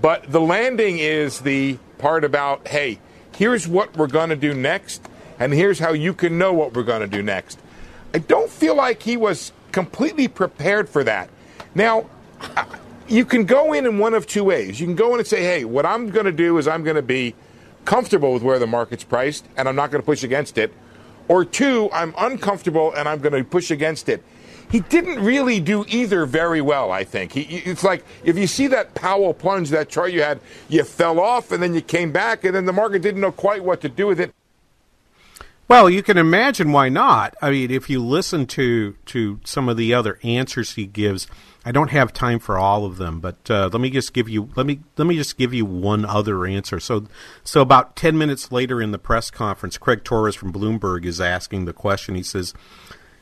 [0.00, 3.00] But the landing is the part about, hey,
[3.36, 5.06] here's what we're going to do next.
[5.38, 7.58] And here's how you can know what we're going to do next.
[8.14, 11.28] I don't feel like he was completely prepared for that.
[11.74, 12.08] Now,
[13.06, 14.80] you can go in in one of two ways.
[14.80, 16.96] You can go in and say, hey, what I'm going to do is I'm going
[16.96, 17.34] to be
[17.84, 20.72] comfortable with where the market's priced and I'm not going to push against it.
[21.28, 24.24] Or two, I'm uncomfortable and I'm going to push against it
[24.70, 26.90] he didn't really do either very well.
[26.90, 30.40] I think he, it's like if you see that Powell plunge, that chart you had,
[30.68, 33.62] you fell off and then you came back, and then the market didn't know quite
[33.62, 34.32] what to do with it.
[35.68, 37.34] Well, you can imagine why not.
[37.42, 41.26] I mean, if you listen to to some of the other answers he gives,
[41.64, 44.50] I don't have time for all of them, but uh, let me just give you
[44.54, 46.78] let me let me just give you one other answer.
[46.78, 47.06] So,
[47.42, 51.64] so about ten minutes later in the press conference, Craig Torres from Bloomberg is asking
[51.64, 52.14] the question.
[52.14, 52.54] He says.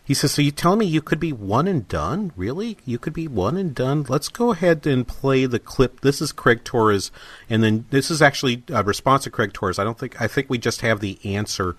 [0.07, 2.33] He says, So you tell me you could be one and done?
[2.37, 2.77] Really?
[2.85, 4.05] You could be one and done?
[4.09, 6.01] Let's go ahead and play the clip.
[6.03, 7.11] This is Craig Torres,
[7.49, 9.79] and then this is actually a response to Craig Torres.
[9.79, 11.75] I don't think, I think we just have the answer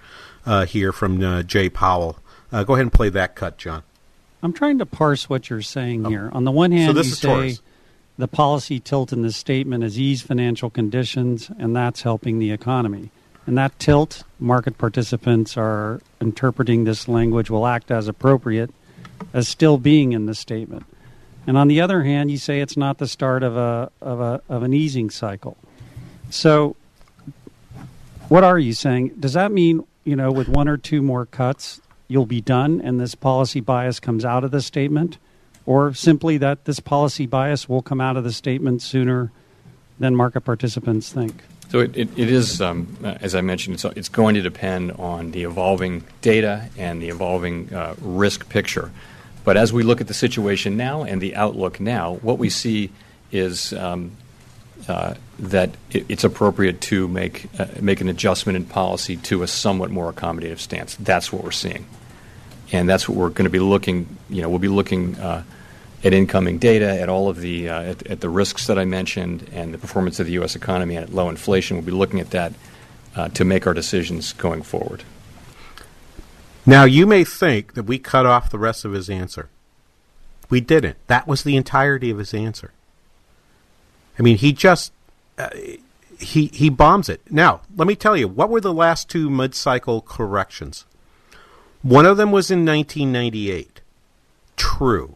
[0.45, 2.17] uh, here from uh, Jay Powell.
[2.51, 3.83] Uh, go ahead and play that cut, John.
[4.41, 6.29] I'm trying to parse what you're saying here.
[6.33, 7.61] On the one hand, So this you is say Torres.
[8.17, 13.09] the policy tilt in this statement is ease financial conditions, and that's helping the economy.
[13.47, 18.71] And that tilt, market participants are interpreting this language will act as appropriate
[19.33, 20.85] as still being in the statement.
[21.47, 24.41] And on the other hand, you say it's not the start of a of a
[24.49, 25.57] of an easing cycle.
[26.31, 26.75] So
[28.29, 29.09] what are you saying?
[29.19, 32.99] Does that mean, you know, with one or two more cuts, you'll be done and
[32.99, 35.19] this policy bias comes out of the statement?
[35.67, 39.31] Or simply that this policy bias will come out of the statement sooner
[39.99, 41.43] than market participants think?
[41.69, 45.31] So it, it, it is, um, as I mentioned, it's, it's going to depend on
[45.31, 48.91] the evolving data and the evolving uh, risk picture.
[49.43, 52.91] But as we look at the situation now and the outlook now, what we see
[53.31, 54.11] is um,
[54.87, 59.47] uh, that it, it's appropriate to make uh, make an adjustment in policy to a
[59.47, 60.95] somewhat more accommodative stance.
[60.95, 61.85] That's what we're seeing,
[62.71, 64.17] and that's what we're going to be looking.
[64.29, 65.43] You know, we'll be looking uh,
[66.05, 69.49] at incoming data, at all of the uh, at, at the risks that I mentioned,
[69.51, 70.55] and the performance of the U.S.
[70.55, 71.75] economy, and at low inflation.
[71.75, 72.53] We'll be looking at that
[73.15, 75.03] uh, to make our decisions going forward.
[76.65, 79.49] Now, you may think that we cut off the rest of his answer.
[80.49, 80.97] We didn't.
[81.07, 82.71] That was the entirety of his answer.
[84.17, 84.93] I mean, he just
[85.39, 85.49] uh,
[86.19, 87.21] he he bombs it.
[87.31, 90.85] Now, let me tell you, what were the last two mid-cycle corrections?
[91.81, 93.81] One of them was in 1998.
[94.55, 95.15] True.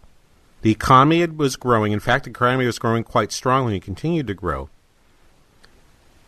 [0.61, 1.91] The economy was growing.
[1.91, 4.69] In fact, the economy was growing quite strongly and continued to grow.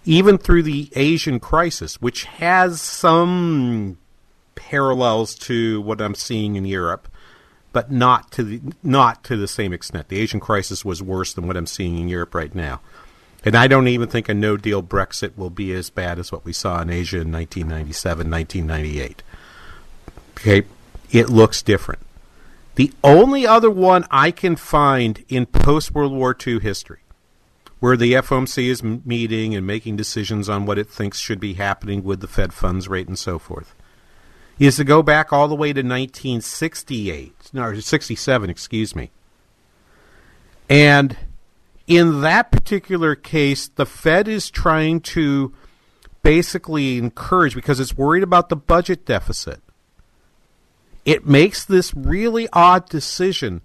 [0.06, 3.98] Even through the Asian crisis, which has some
[4.56, 7.08] parallels to what I'm seeing in Europe,
[7.74, 10.10] but not to the not to the same extent.
[10.10, 12.82] The Asian crisis was worse than what I'm seeing in Europe right now.
[13.44, 16.46] And I don't even think a no deal Brexit will be as bad as what
[16.46, 19.24] we saw in Asia in 1997, 1998.
[20.38, 20.64] Okay,
[21.12, 22.02] it looks different.
[22.76, 27.00] The only other one I can find in post World War II history
[27.82, 32.04] where the FOMC is meeting and making decisions on what it thinks should be happening
[32.04, 33.74] with the Fed funds rate and so forth
[34.60, 39.10] is to go back all the way to 1968, no, or 67, excuse me.
[40.70, 41.18] And
[41.88, 45.52] in that particular case, the Fed is trying to
[46.22, 49.62] basically encourage because it's worried about the budget deficit.
[51.06, 53.62] It makes this really odd decision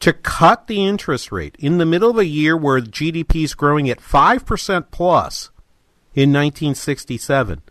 [0.00, 3.90] to cut the interest rate in the middle of a year where GDP is growing
[3.90, 5.50] at 5% plus
[6.14, 7.62] in 1967.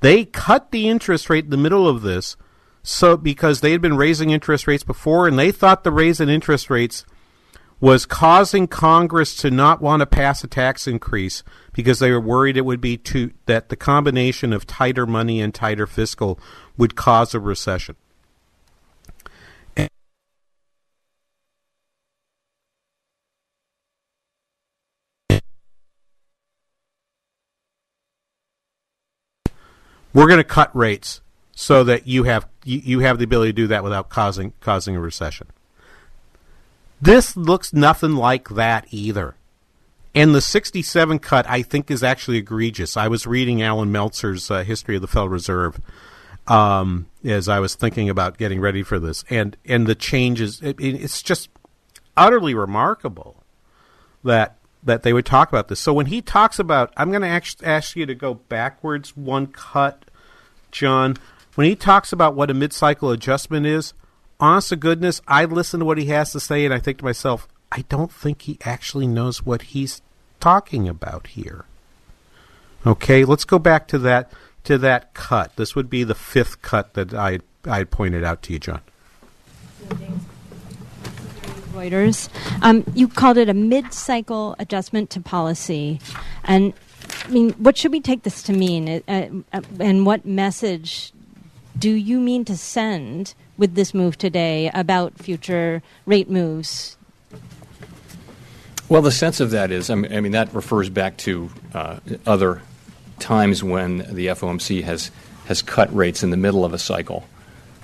[0.00, 2.36] They cut the interest rate in the middle of this
[2.82, 6.28] so because they had been raising interest rates before and they thought the raise in
[6.28, 7.04] interest rates
[7.80, 12.56] was causing Congress to not want to pass a tax increase because they were worried
[12.56, 16.40] it would be too that the combination of tighter money and tighter fiscal
[16.76, 17.94] would cause a recession.
[30.12, 31.20] We're going to cut rates
[31.52, 34.96] so that you have you, you have the ability to do that without causing causing
[34.96, 35.48] a recession.
[37.00, 39.34] This looks nothing like that either.
[40.14, 42.96] And the 67 cut, I think, is actually egregious.
[42.96, 45.80] I was reading Allan Meltzer's uh, History of the Federal Reserve
[46.48, 49.24] um, as I was thinking about getting ready for this.
[49.30, 51.50] And, and the changes, it, it's just
[52.16, 53.44] utterly remarkable
[54.24, 54.56] that
[54.88, 55.80] that they would talk about this.
[55.80, 59.46] So when he talks about, I'm going to ask, ask you to go backwards one
[59.46, 60.04] cut,
[60.72, 61.16] John.
[61.54, 63.94] When he talks about what a mid-cycle adjustment is,
[64.40, 67.04] honest to goodness, I listen to what he has to say and I think to
[67.04, 70.00] myself, I don't think he actually knows what he's
[70.40, 71.64] talking about here.
[72.86, 74.32] Okay, let's go back to that
[74.64, 75.56] to that cut.
[75.56, 78.80] This would be the fifth cut that I I pointed out to you, John.
[81.78, 82.28] Reuters.
[82.62, 86.00] Um, you called it a mid-cycle adjustment to policy,
[86.44, 86.72] and
[87.24, 89.02] I mean, what should we take this to mean?
[89.08, 91.12] Uh, uh, and what message
[91.78, 96.96] do you mean to send with this move today about future rate moves?
[98.88, 102.00] Well, the sense of that is, I mean, I mean that refers back to uh,
[102.26, 102.62] other
[103.18, 105.10] times when the FOMC has
[105.46, 107.26] has cut rates in the middle of a cycle.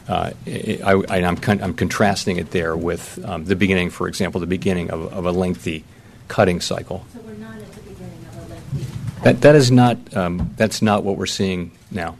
[0.08, 4.46] Uh, I, am con- I'm contrasting it there with um, the beginning, for example, the
[4.46, 5.84] beginning of, of, a lengthy
[6.28, 7.06] cutting cycle.
[7.14, 9.22] So we're not at the beginning of a lengthy.
[9.22, 12.16] That that is not um, that's not what we're seeing now.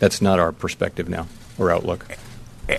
[0.00, 2.06] That's not our perspective now or outlook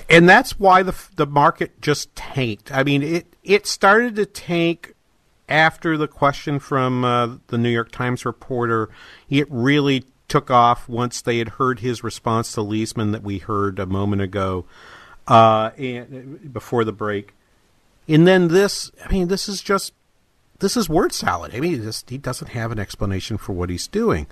[0.10, 2.72] and that's why the the market just tanked.
[2.72, 4.96] I mean, it it started to tank
[5.50, 8.90] after the question from uh, the New York Times reporter.
[9.30, 13.78] It really took off once they had heard his response to Liesman that we heard
[13.78, 14.66] a moment ago,
[15.28, 17.36] uh, and before the break.
[18.08, 19.94] And then this, I mean, this is just
[20.58, 21.54] this is word salad.
[21.54, 24.26] I mean, just, he doesn't have an explanation for what he's doing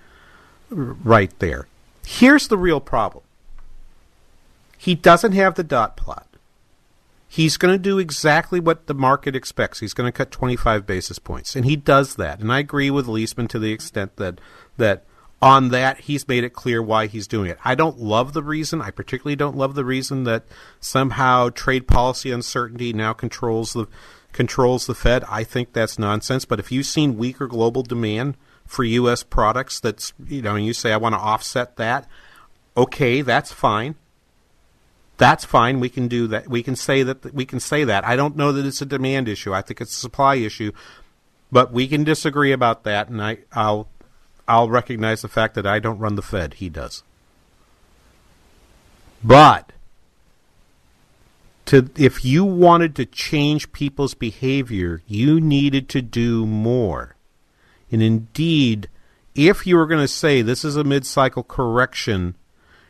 [0.72, 1.68] right there.
[2.04, 3.24] Here's the real problem
[4.76, 6.26] he doesn't have the dot plot.
[7.28, 9.82] He's going to do exactly what the market expects.
[9.82, 12.40] He's going to cut 25 basis points, and he does that.
[12.40, 14.42] And I agree with Liesman to the extent that
[14.78, 15.04] that
[15.42, 17.58] on that he's made it clear why he's doing it.
[17.66, 18.82] I don't love the reason.
[18.82, 20.44] I particularly don't love the reason that
[20.80, 23.88] somehow trade policy uncertainty now controls the
[24.32, 25.24] controls the Fed.
[25.28, 26.46] I think that's nonsense.
[26.46, 29.24] But if you've seen weaker global demand for U.S.
[29.24, 32.08] products, that's you know, and you say I want to offset that,
[32.78, 33.96] okay, that's fine.
[35.18, 35.80] That's fine.
[35.80, 36.48] We can do that.
[36.48, 37.34] We can say that.
[37.34, 38.06] We can say that.
[38.06, 39.54] I don't know that it's a demand issue.
[39.54, 40.72] I think it's a supply issue,
[41.52, 43.10] but we can disagree about that.
[43.10, 43.88] And I, I'll,
[44.52, 46.56] I'll recognize the fact that I don't run the Fed.
[46.56, 47.04] He does.
[49.24, 49.72] But
[51.68, 57.16] to if you wanted to change people's behavior, you needed to do more.
[57.92, 58.90] And indeed,
[59.36, 62.36] if you were going to say this is a mid-cycle correction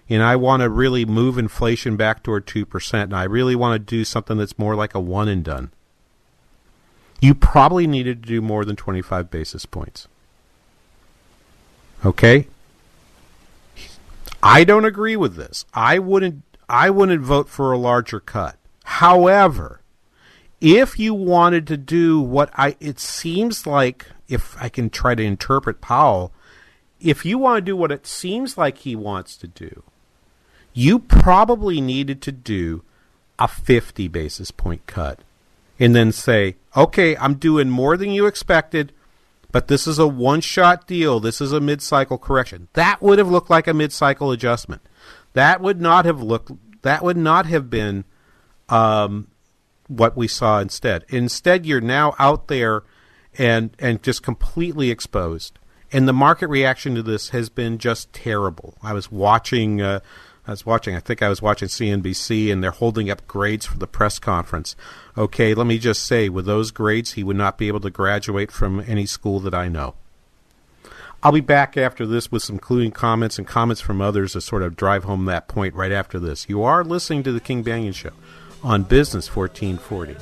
[0.10, 3.80] and I want to really move inflation back toward 2%, and I really want to
[3.80, 5.72] do something that's more like a one and done,
[7.22, 10.08] you probably needed to do more than 25 basis points.
[12.06, 12.48] Okay?
[14.44, 15.66] I don't agree with this.
[15.74, 18.58] I wouldn't I wouldn't vote for a larger cut.
[18.84, 19.82] However,
[20.60, 25.24] if you wanted to do what I it seems like if I can try to
[25.24, 26.32] interpret Powell,
[27.00, 29.84] if you want to do what it seems like he wants to do,
[30.74, 32.84] you probably needed to do
[33.38, 35.20] a 50 basis point cut
[35.80, 38.94] and then say, okay, I'm doing more than you expected,
[39.52, 41.20] but this is a one shot deal.
[41.20, 42.68] This is a mid cycle correction.
[42.74, 44.82] That would have looked like a mid cycle adjustment.
[45.34, 48.06] That would not have looked, that would not have been
[48.70, 49.28] um,
[49.88, 51.06] what we saw instead.
[51.10, 52.84] Instead, you're now out there
[53.38, 55.58] and, and just completely exposed.
[55.92, 58.78] And the market reaction to this has been just terrible.
[58.82, 59.82] I was watching.
[59.82, 60.00] Uh,
[60.48, 60.96] I was watching.
[60.96, 64.76] I think I was watching CNBC, and they're holding up grades for the press conference.
[65.18, 68.52] Okay, let me just say, with those grades, he would not be able to graduate
[68.52, 69.94] from any school that I know.
[71.24, 74.64] I'll be back after this with some concluding comments and comments from others to sort
[74.64, 76.50] of drive home that point right after this.
[76.50, 78.14] You are listening to the King Banaian Show
[78.64, 80.16] on Business 1440.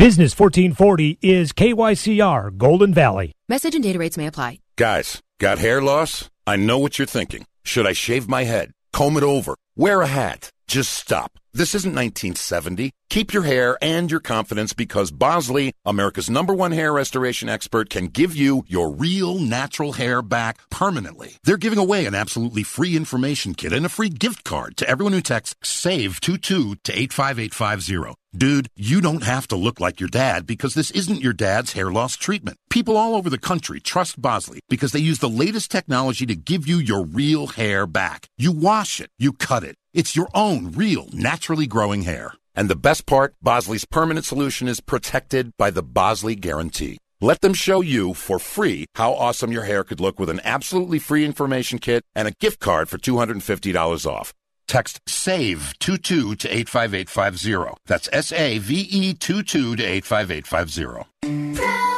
[0.00, 3.32] Business 1440 is KYCR Golden Valley.
[3.50, 4.60] Message and data rates may apply.
[4.78, 6.30] Guys, got hair loss?
[6.46, 7.44] I know what you're thinking.
[7.64, 8.70] Should I shave my head?
[8.94, 9.56] Comb it over?
[9.76, 10.48] Wear a hat?
[10.70, 11.32] Just stop.
[11.52, 12.92] This isn't 1970.
[13.08, 18.06] Keep your hair and your confidence because Bosley, America's number one hair restoration expert, can
[18.06, 21.32] give you your real natural hair back permanently.
[21.42, 25.12] They're giving away an absolutely free information kit and a free gift card to everyone
[25.12, 28.14] who texts SAVE22 to 85850.
[28.32, 31.90] Dude, you don't have to look like your dad because this isn't your dad's hair
[31.90, 32.58] loss treatment.
[32.70, 36.68] People all over the country trust Bosley because they use the latest technology to give
[36.68, 38.28] you your real hair back.
[38.38, 39.74] You wash it, you cut it.
[39.92, 42.34] It's your own real, naturally growing hair.
[42.54, 46.98] And the best part, Bosley's permanent solution is protected by the Bosley Guarantee.
[47.20, 51.00] Let them show you for free how awesome your hair could look with an absolutely
[51.00, 54.32] free information kit and a gift card for $250 off.
[54.68, 57.80] Text SAVE22 to 85850.
[57.86, 61.89] That's S A V E 22 to 85850.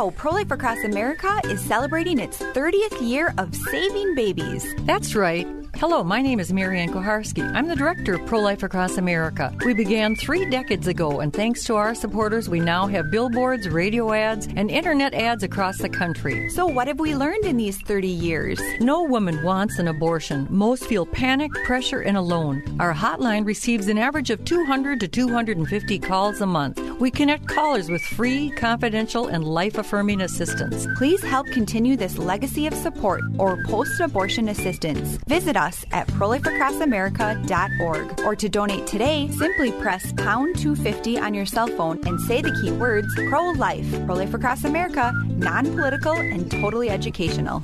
[0.00, 4.64] Wow, Pro Life Across America is celebrating its 30th year of saving babies.
[4.86, 5.46] That's right.
[5.76, 7.42] Hello, my name is Marianne Kuharski.
[7.54, 9.54] I'm the director of Pro Life Across America.
[9.64, 14.12] We began three decades ago, and thanks to our supporters, we now have billboards, radio
[14.12, 16.50] ads, and internet ads across the country.
[16.50, 18.60] So, what have we learned in these 30 years?
[18.80, 20.46] No woman wants an abortion.
[20.50, 22.62] Most feel panic, pressure, and alone.
[22.78, 26.78] Our hotline receives an average of 200 to 250 calls a month.
[27.00, 30.86] We connect callers with free, confidential, and life affirming assistance.
[30.96, 35.18] Please help continue this legacy of support or post abortion assistance.
[35.26, 41.68] Visit us at prolifeacrossamerica.org or to donate today, simply press pound 250 on your cell
[41.68, 43.88] phone and say the key words pro life.
[44.06, 47.62] Pro Life Across America, non political and totally educational.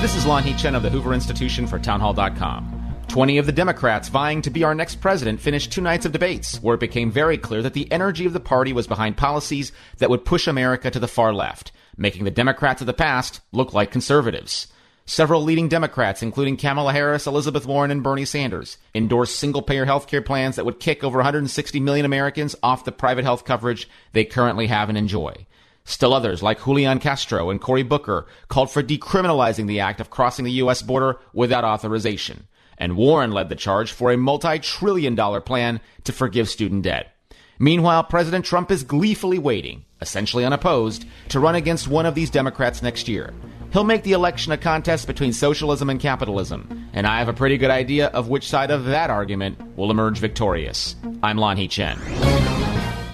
[0.00, 2.77] This is Lanhee Chen of the Hoover Institution for Townhall.com.
[3.08, 6.62] 20 of the Democrats vying to be our next president finished two nights of debates
[6.62, 10.10] where it became very clear that the energy of the party was behind policies that
[10.10, 13.90] would push America to the far left, making the Democrats of the past look like
[13.90, 14.66] conservatives.
[15.06, 20.06] Several leading Democrats, including Kamala Harris, Elizabeth Warren, and Bernie Sanders, endorsed single payer health
[20.06, 24.26] care plans that would kick over 160 million Americans off the private health coverage they
[24.26, 25.46] currently have and enjoy.
[25.84, 30.44] Still others, like Julian Castro and Cory Booker, called for decriminalizing the act of crossing
[30.44, 30.82] the U.S.
[30.82, 32.46] border without authorization.
[32.78, 37.12] And Warren led the charge for a multi trillion dollar plan to forgive student debt.
[37.58, 42.82] Meanwhile, President Trump is gleefully waiting, essentially unopposed, to run against one of these Democrats
[42.82, 43.34] next year.
[43.72, 47.58] He'll make the election a contest between socialism and capitalism, and I have a pretty
[47.58, 50.96] good idea of which side of that argument will emerge victorious.
[51.22, 51.98] I'm Lanhee Chen.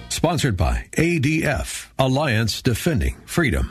[0.09, 3.69] Sponsored by ADF, Alliance Defending Freedom.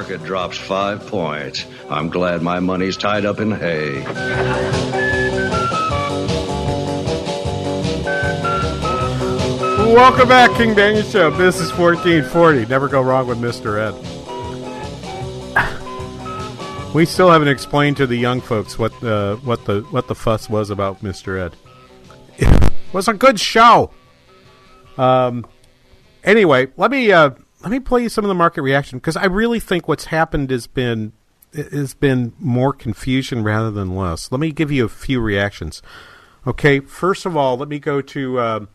[0.00, 1.66] Market drops five points.
[1.90, 4.02] I'm glad my money's tied up in hay.
[9.92, 11.30] Welcome back, King Banaian Show.
[11.32, 12.64] This is 1440.
[12.64, 13.78] Never go wrong with Mr.
[13.78, 13.94] Ed.
[16.94, 20.48] We still haven't explained to the young folks what the what the what the fuss
[20.48, 21.38] was about Mr.
[21.38, 21.54] Ed.
[22.38, 23.90] It was a good show.
[24.96, 25.46] Um.
[26.24, 27.30] Anyway, let me uh,
[27.62, 30.50] let me play you some of the market reaction because I really think what's happened
[30.50, 31.12] has been
[31.52, 34.30] has been more confusion rather than less.
[34.30, 35.82] Let me give you a few reactions.
[36.46, 38.66] Okay, first of all, let me go to uh,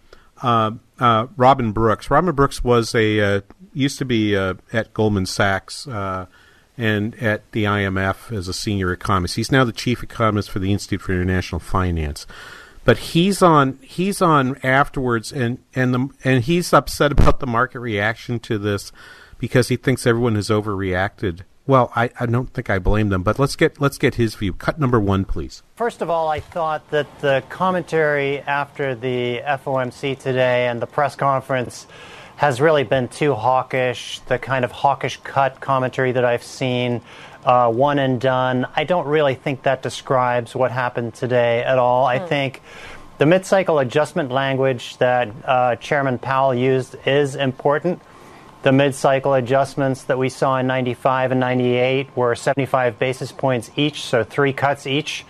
[0.42, 2.12] uh, uh, Robin Brooks.
[2.12, 3.42] Robin Brooks was a uh,
[3.74, 6.28] used to be uh, at Goldman Sachs uh,
[6.78, 9.36] and at the IMF as a senior economist.
[9.36, 12.28] He's now the chief economist for the Institute for International Finance.
[12.86, 17.80] But he's on he's on afterwards, and and the and he's upset about the market
[17.80, 18.94] reaction to this
[19.38, 23.40] because he thinks everyone has overreacted well, I, I don't think I blame them, but
[23.40, 24.54] let's get let's get his view.
[24.54, 25.64] Cut number one, please.
[25.76, 31.16] First of all, I thought that the commentary after the FOMC today and the press
[31.16, 31.88] conference
[32.36, 34.20] has really been too hawkish.
[34.28, 37.02] The kind of hawkish cut commentary that I've seen,
[37.46, 38.68] uh, one and done.
[38.76, 42.06] I don't really think that describes what happened today at all.
[42.06, 42.62] I think
[43.18, 48.02] the mid cycle adjustment language that uh, Chairman Powell used is important.
[48.64, 53.70] The mid cycle adjustments that we saw in 95 and 98 were 75 basis points
[53.76, 55.24] each, so three cuts each.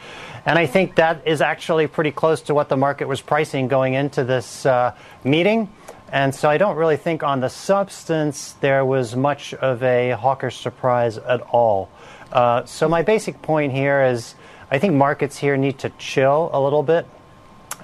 [0.45, 3.95] And I think that is actually pretty close to what the market was pricing going
[3.95, 5.69] into this uh, meeting.
[6.11, 10.57] And so I don't really think on the substance there was much of a hawkish
[10.57, 11.89] surprise at all.
[12.31, 14.35] Uh, so my basic point here is
[14.69, 17.05] I think markets here need to chill a little bit.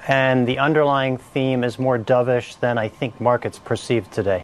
[0.07, 4.43] And the underlying theme is more dovish than I think markets perceive today.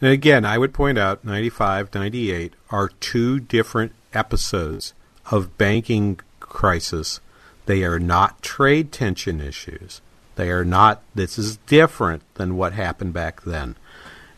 [0.00, 4.92] And again, I would point out 95, 98 are two different episodes
[5.30, 7.20] of banking crisis.
[7.66, 10.00] They are not trade tension issues.
[10.36, 13.76] They are not, this is different than what happened back then.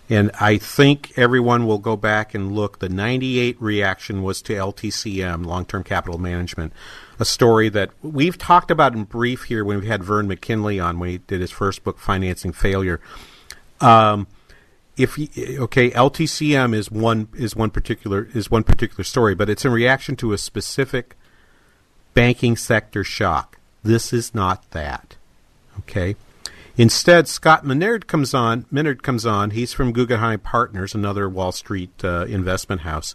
[0.09, 2.79] And I think everyone will go back and look.
[2.79, 6.73] The 98 reaction was to LTCM, long term capital management,
[7.19, 10.99] a story that we've talked about in brief here when we had Vern McKinley on
[10.99, 13.01] when he did his first book, Financing Failure.
[13.81, 14.29] Um,
[14.97, 19.73] if okay, LTCM is one is one particular is one particular story, but it's in
[19.73, 21.17] reaction to a specific
[22.15, 23.59] banking sector shock.
[23.83, 25.17] This is not that.
[25.81, 26.17] Okay.
[26.77, 28.65] Instead, Scott Minerd comes on.
[28.65, 29.51] Minerd comes on.
[29.51, 33.15] He's from Guggenheim Partners, another Wall Street uh, investment house,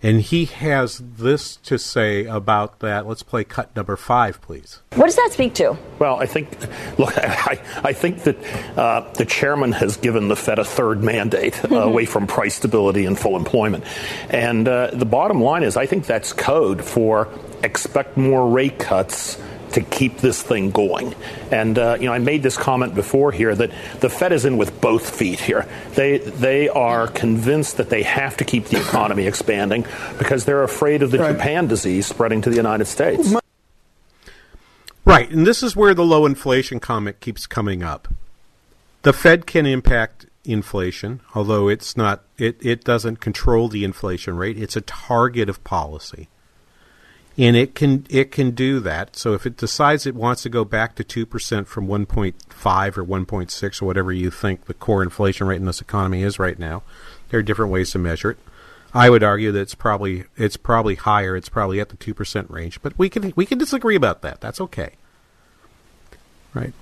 [0.00, 3.06] and he has this to say about that.
[3.06, 4.80] Let's play cut number five, please.
[4.94, 5.76] What does that speak to?
[5.98, 6.50] Well, I think,
[6.98, 8.36] look, I, I think that
[8.78, 13.06] uh, the chairman has given the Fed a third mandate uh, away from price stability
[13.06, 13.82] and full employment.
[14.30, 17.28] And uh, the bottom line is, I think that's code for
[17.64, 19.40] expect more rate cuts
[19.74, 21.14] to keep this thing going.
[21.50, 23.70] And uh, you know, I made this comment before here that
[24.00, 25.66] the Fed is in with both feet here.
[25.94, 29.86] They they are convinced that they have to keep the economy expanding
[30.18, 33.34] because they're afraid of the Japan disease spreading to the United States.
[35.04, 38.08] Right, and this is where the low inflation comment keeps coming up.
[39.02, 44.56] The Fed can impact inflation, although it's not it, it doesn't control the inflation rate.
[44.56, 46.28] It's a target of policy.
[47.36, 49.16] And it can it can do that.
[49.16, 52.36] So if it decides it wants to go back to two percent from one point
[52.48, 55.80] five or one point six or whatever you think the core inflation rate in this
[55.80, 56.82] economy is right now,
[57.30, 58.38] there are different ways to measure it.
[58.94, 61.36] I would argue that it's probably it's probably higher.
[61.36, 64.40] It's probably at the two percent range, but we can we can disagree about that.
[64.40, 64.92] That's okay,
[66.54, 66.72] right?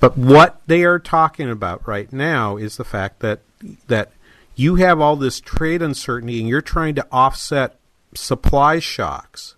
[0.00, 3.40] But what they are talking about right now is the fact that
[3.86, 4.12] that
[4.54, 7.80] you have all this trade uncertainty, and you're trying to offset
[8.14, 9.54] supply shocks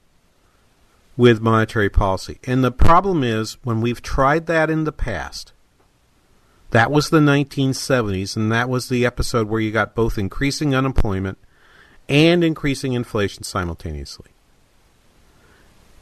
[1.20, 2.38] with monetary policy.
[2.44, 5.52] And the problem is when we've tried that in the past.
[6.70, 11.36] That was the 1970s, and that was the episode where you got both increasing unemployment
[12.08, 14.30] and increasing inflation simultaneously.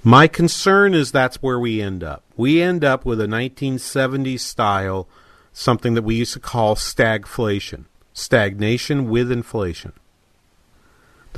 [0.05, 2.23] My concern is that's where we end up.
[2.37, 5.09] We end up with a 1970s style,
[5.53, 9.95] something that we used to call stagflation, stagnation with inflation.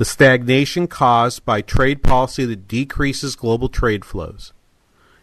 [0.01, 4.51] The stagnation caused by trade policy that decreases global trade flows,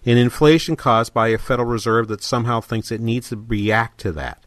[0.07, 4.13] and inflation caused by a Federal Reserve that somehow thinks it needs to react to
[4.13, 4.45] that.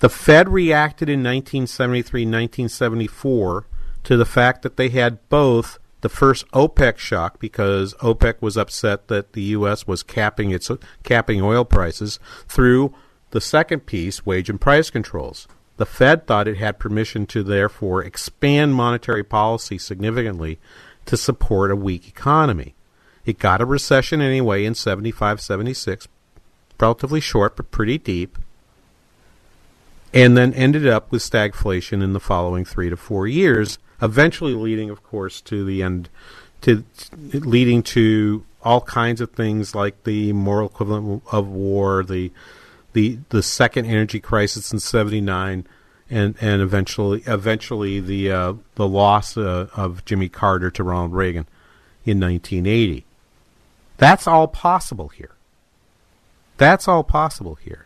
[0.00, 3.66] The Fed reacted in 1973 1974
[4.02, 9.06] to the fact that they had both the first OPEC shock because OPEC was upset
[9.06, 9.86] that the U.S.
[9.86, 10.68] was capping its
[11.04, 12.92] capping oil prices through
[13.30, 15.46] the second piece, wage and price controls.
[15.76, 20.58] The Fed thought it had permission to therefore expand monetary policy significantly
[21.04, 22.74] to support a weak economy.
[23.24, 26.08] It got a recession anyway in 75 76,
[26.80, 28.38] relatively short but pretty deep,
[30.14, 34.88] and then ended up with stagflation in the following three to four years, eventually leading,
[34.88, 36.08] of course, to the end,
[36.62, 36.84] to
[37.32, 42.32] leading to all kinds of things like the moral equivalent of war, the
[42.96, 45.66] the the second energy crisis in '79,
[46.08, 51.46] and and eventually eventually the uh, the loss uh, of Jimmy Carter to Ronald Reagan
[52.06, 53.04] in 1980.
[53.98, 55.32] That's all possible here.
[56.56, 57.85] That's all possible here.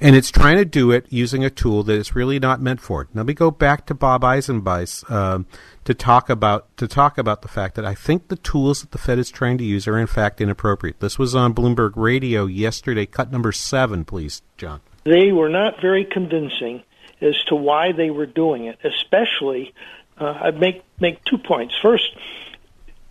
[0.00, 3.02] And it's trying to do it using a tool that is really not meant for
[3.02, 3.08] it.
[3.12, 5.46] Let me go back to Bob Eisenbeis um,
[5.84, 8.98] to talk about to talk about the fact that I think the tools that the
[8.98, 11.00] Fed is trying to use are in fact inappropriate.
[11.00, 13.04] This was on Bloomberg Radio yesterday.
[13.04, 14.80] Cut number seven, please, John.
[15.04, 16.82] They were not very convincing
[17.20, 19.74] as to why they were doing it, especially
[20.16, 21.74] uh, I'd make make two points.
[21.80, 22.16] First,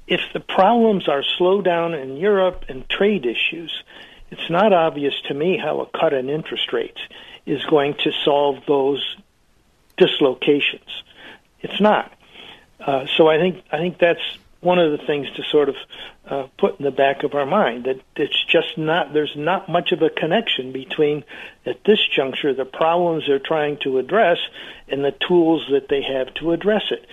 [0.08, 3.84] if the problems are slowdown in Europe and trade issues,
[4.32, 7.00] it's not obvious to me how a cut in interest rates
[7.46, 9.18] is going to solve those
[9.98, 11.04] dislocations.
[11.62, 12.14] It's not.
[12.80, 14.22] Uh, so I think I think that's
[14.62, 15.76] one of the things to sort of
[16.26, 19.92] uh, put in the back of our mind that it's just not there's not much
[19.92, 21.24] of a connection between
[21.66, 24.38] at this juncture the problems they're trying to address
[24.88, 27.06] and the tools that they have to address it.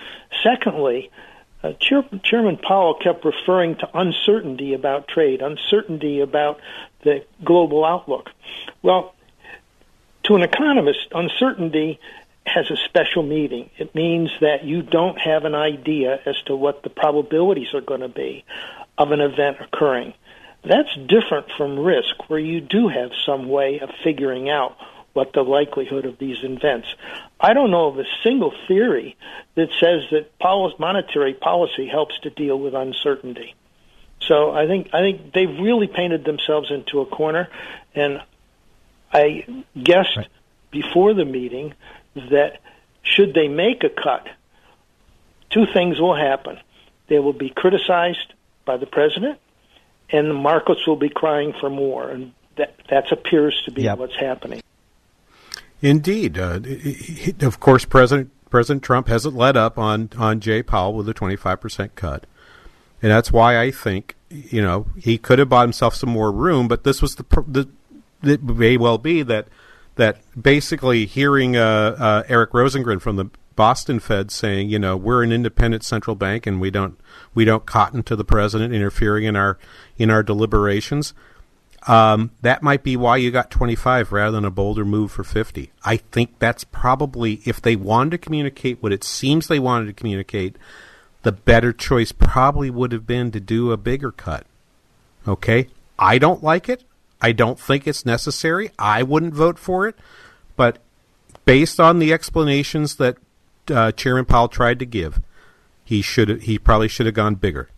[0.43, 1.09] Secondly,
[1.63, 6.59] uh, Chair, Chairman Powell kept referring to uncertainty about trade, uncertainty about
[7.03, 8.29] the global outlook.
[8.81, 9.13] Well,
[10.23, 11.99] to an economist, uncertainty
[12.45, 13.69] has a special meaning.
[13.77, 18.01] It means that you don't have an idea as to what the probabilities are going
[18.01, 18.45] to be
[18.97, 20.13] of an event occurring.
[20.63, 24.75] That's different from risk, where you do have some way of figuring out
[25.13, 26.87] what the likelihood of these events.
[27.39, 29.15] I don't know of a single theory
[29.55, 30.31] that says that
[30.79, 33.55] monetary policy helps to deal with uncertainty.
[34.21, 37.49] So I think I think they've really painted themselves into a corner,
[37.95, 38.21] and
[39.13, 40.27] I guessed right.
[40.71, 41.73] before the meeting
[42.15, 42.59] that
[43.03, 44.27] should they make a cut,
[45.49, 46.59] two things will happen.
[47.07, 48.33] They will be criticized
[48.65, 49.39] by the president,
[50.09, 52.09] and the markets will be crying for more.
[52.09, 53.97] And that that appears to be yep.
[53.97, 54.61] what's happening.
[55.81, 60.93] Indeed, uh, he, of course, President President Trump hasn't let up on on Jay Powell
[60.93, 62.25] with a twenty five percent cut,
[63.01, 66.67] and that's why I think you know he could have bought himself some more room.
[66.67, 67.69] But this was the the
[68.23, 69.47] it may well be that
[69.95, 75.23] that basically hearing uh, uh, Eric Rosengren from the Boston Fed saying, you know, we're
[75.23, 76.97] an independent central bank and we don't
[77.33, 79.57] we don't cotton to the president interfering in our
[79.97, 81.13] in our deliberations.
[81.87, 85.71] Um, that might be why you got 25 rather than a bolder move for 50.
[85.85, 89.93] I think that's probably if they wanted to communicate what it seems they wanted to
[89.93, 90.57] communicate,
[91.23, 94.45] the better choice probably would have been to do a bigger cut.
[95.27, 95.67] Okay,
[95.99, 96.83] I don't like it.
[97.21, 98.71] I don't think it's necessary.
[98.77, 99.95] I wouldn't vote for it,
[100.55, 100.77] but
[101.45, 103.17] based on the explanations that
[103.69, 105.19] uh, Chairman Powell tried to give,
[105.83, 107.69] he should he probably should have gone bigger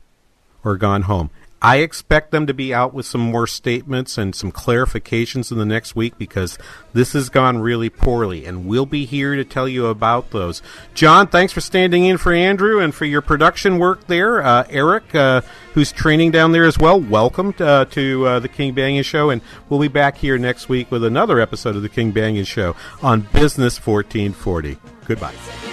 [0.64, 1.30] or gone home.
[1.62, 5.66] I expect them to be out with some more statements and some clarifications in the
[5.66, 6.58] next week because
[6.94, 10.62] this has gone really poorly, and we'll be here to tell you about those.
[10.94, 14.42] John, thanks for standing in for Andrew and for your production work there.
[14.42, 15.42] Uh, Eric, uh,
[15.74, 19.42] who's training down there as well, welcome uh, to uh, the King Banaian Show, and
[19.68, 23.22] we'll be back here next week with another episode of the King Banaian Show on
[23.34, 24.78] Business 1440.
[25.06, 25.69] Goodbye.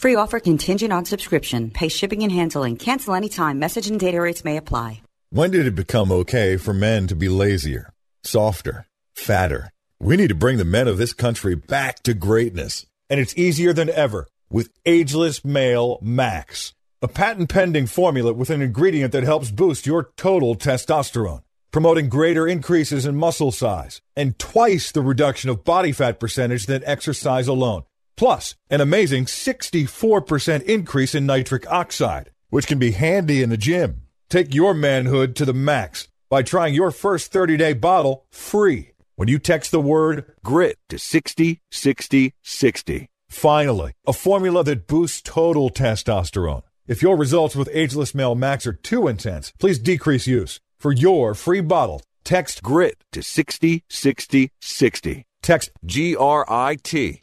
[0.00, 1.70] Free offer contingent on subscription.
[1.70, 2.78] Pay shipping and handling.
[2.78, 3.58] Cancel anytime.
[3.58, 5.02] Message and data rates may apply.
[5.28, 7.92] When did it become okay for men to be lazier,
[8.24, 9.68] softer, fatter?
[10.00, 12.86] We need to bring the men of this country back to greatness.
[13.10, 16.72] And it's easier than ever with Ageless Male Max,
[17.02, 21.42] a patent pending formula with an ingredient that helps boost your total testosterone,
[21.72, 26.82] promoting greater increases in muscle size and twice the reduction of body fat percentage than
[26.86, 27.82] exercise alone
[28.20, 34.02] plus an amazing 64% increase in nitric oxide, which can be handy in the gym.
[34.28, 39.28] Take your manhood to the max by trying your first 30 day bottle free when
[39.28, 43.08] you text the word GRIT to 606060.
[43.30, 46.64] Finally, a formula that boosts total testosterone.
[46.86, 50.60] If your results with Ageless Male Max are too intense, please decrease use.
[50.78, 55.24] For your free bottle, text GRIT to 606060.
[55.40, 57.22] Text G R I T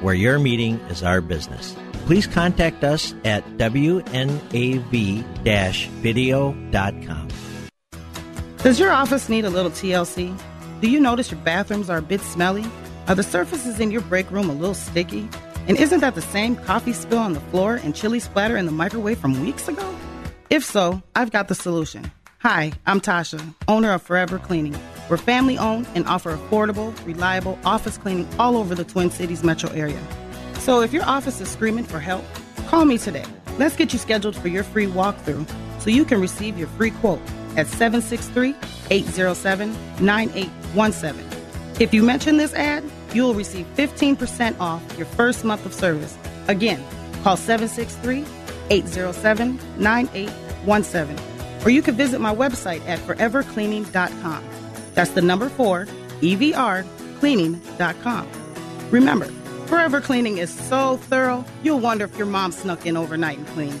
[0.00, 1.76] where your meeting is our business.
[2.06, 4.08] Please contact us at wnav-video.com.
[8.58, 10.38] Does your office need a little TLC?
[10.80, 12.64] Do you notice your bathrooms are a bit smelly?
[13.08, 15.28] Are the surfaces in your break room a little sticky?
[15.66, 18.72] And isn't that the same coffee spill on the floor and chili splatter in the
[18.72, 19.94] microwave from weeks ago?
[20.48, 22.10] If so, I've got the solution.
[22.40, 24.74] Hi, I'm Tasha, owner of Forever Cleaning.
[25.10, 29.68] We're family owned and offer affordable, reliable office cleaning all over the Twin Cities metro
[29.70, 30.00] area.
[30.60, 32.24] So if your office is screaming for help,
[32.68, 33.24] call me today.
[33.58, 35.50] Let's get you scheduled for your free walkthrough
[35.80, 37.20] so you can receive your free quote
[37.56, 38.54] at 763
[38.90, 41.26] 807 9817.
[41.80, 46.16] If you mention this ad, you'll receive 15% off your first month of service.
[46.46, 46.84] Again,
[47.24, 48.24] call 763
[48.70, 51.64] 807 9817.
[51.66, 54.59] Or you can visit my website at forevercleaning.com.
[54.94, 55.86] That's the number four,
[56.20, 56.86] EVR,
[57.20, 58.28] cleaning.com.
[58.90, 59.26] Remember,
[59.66, 63.80] Forever Cleaning is so thorough, you'll wonder if your mom snuck in overnight and cleaned.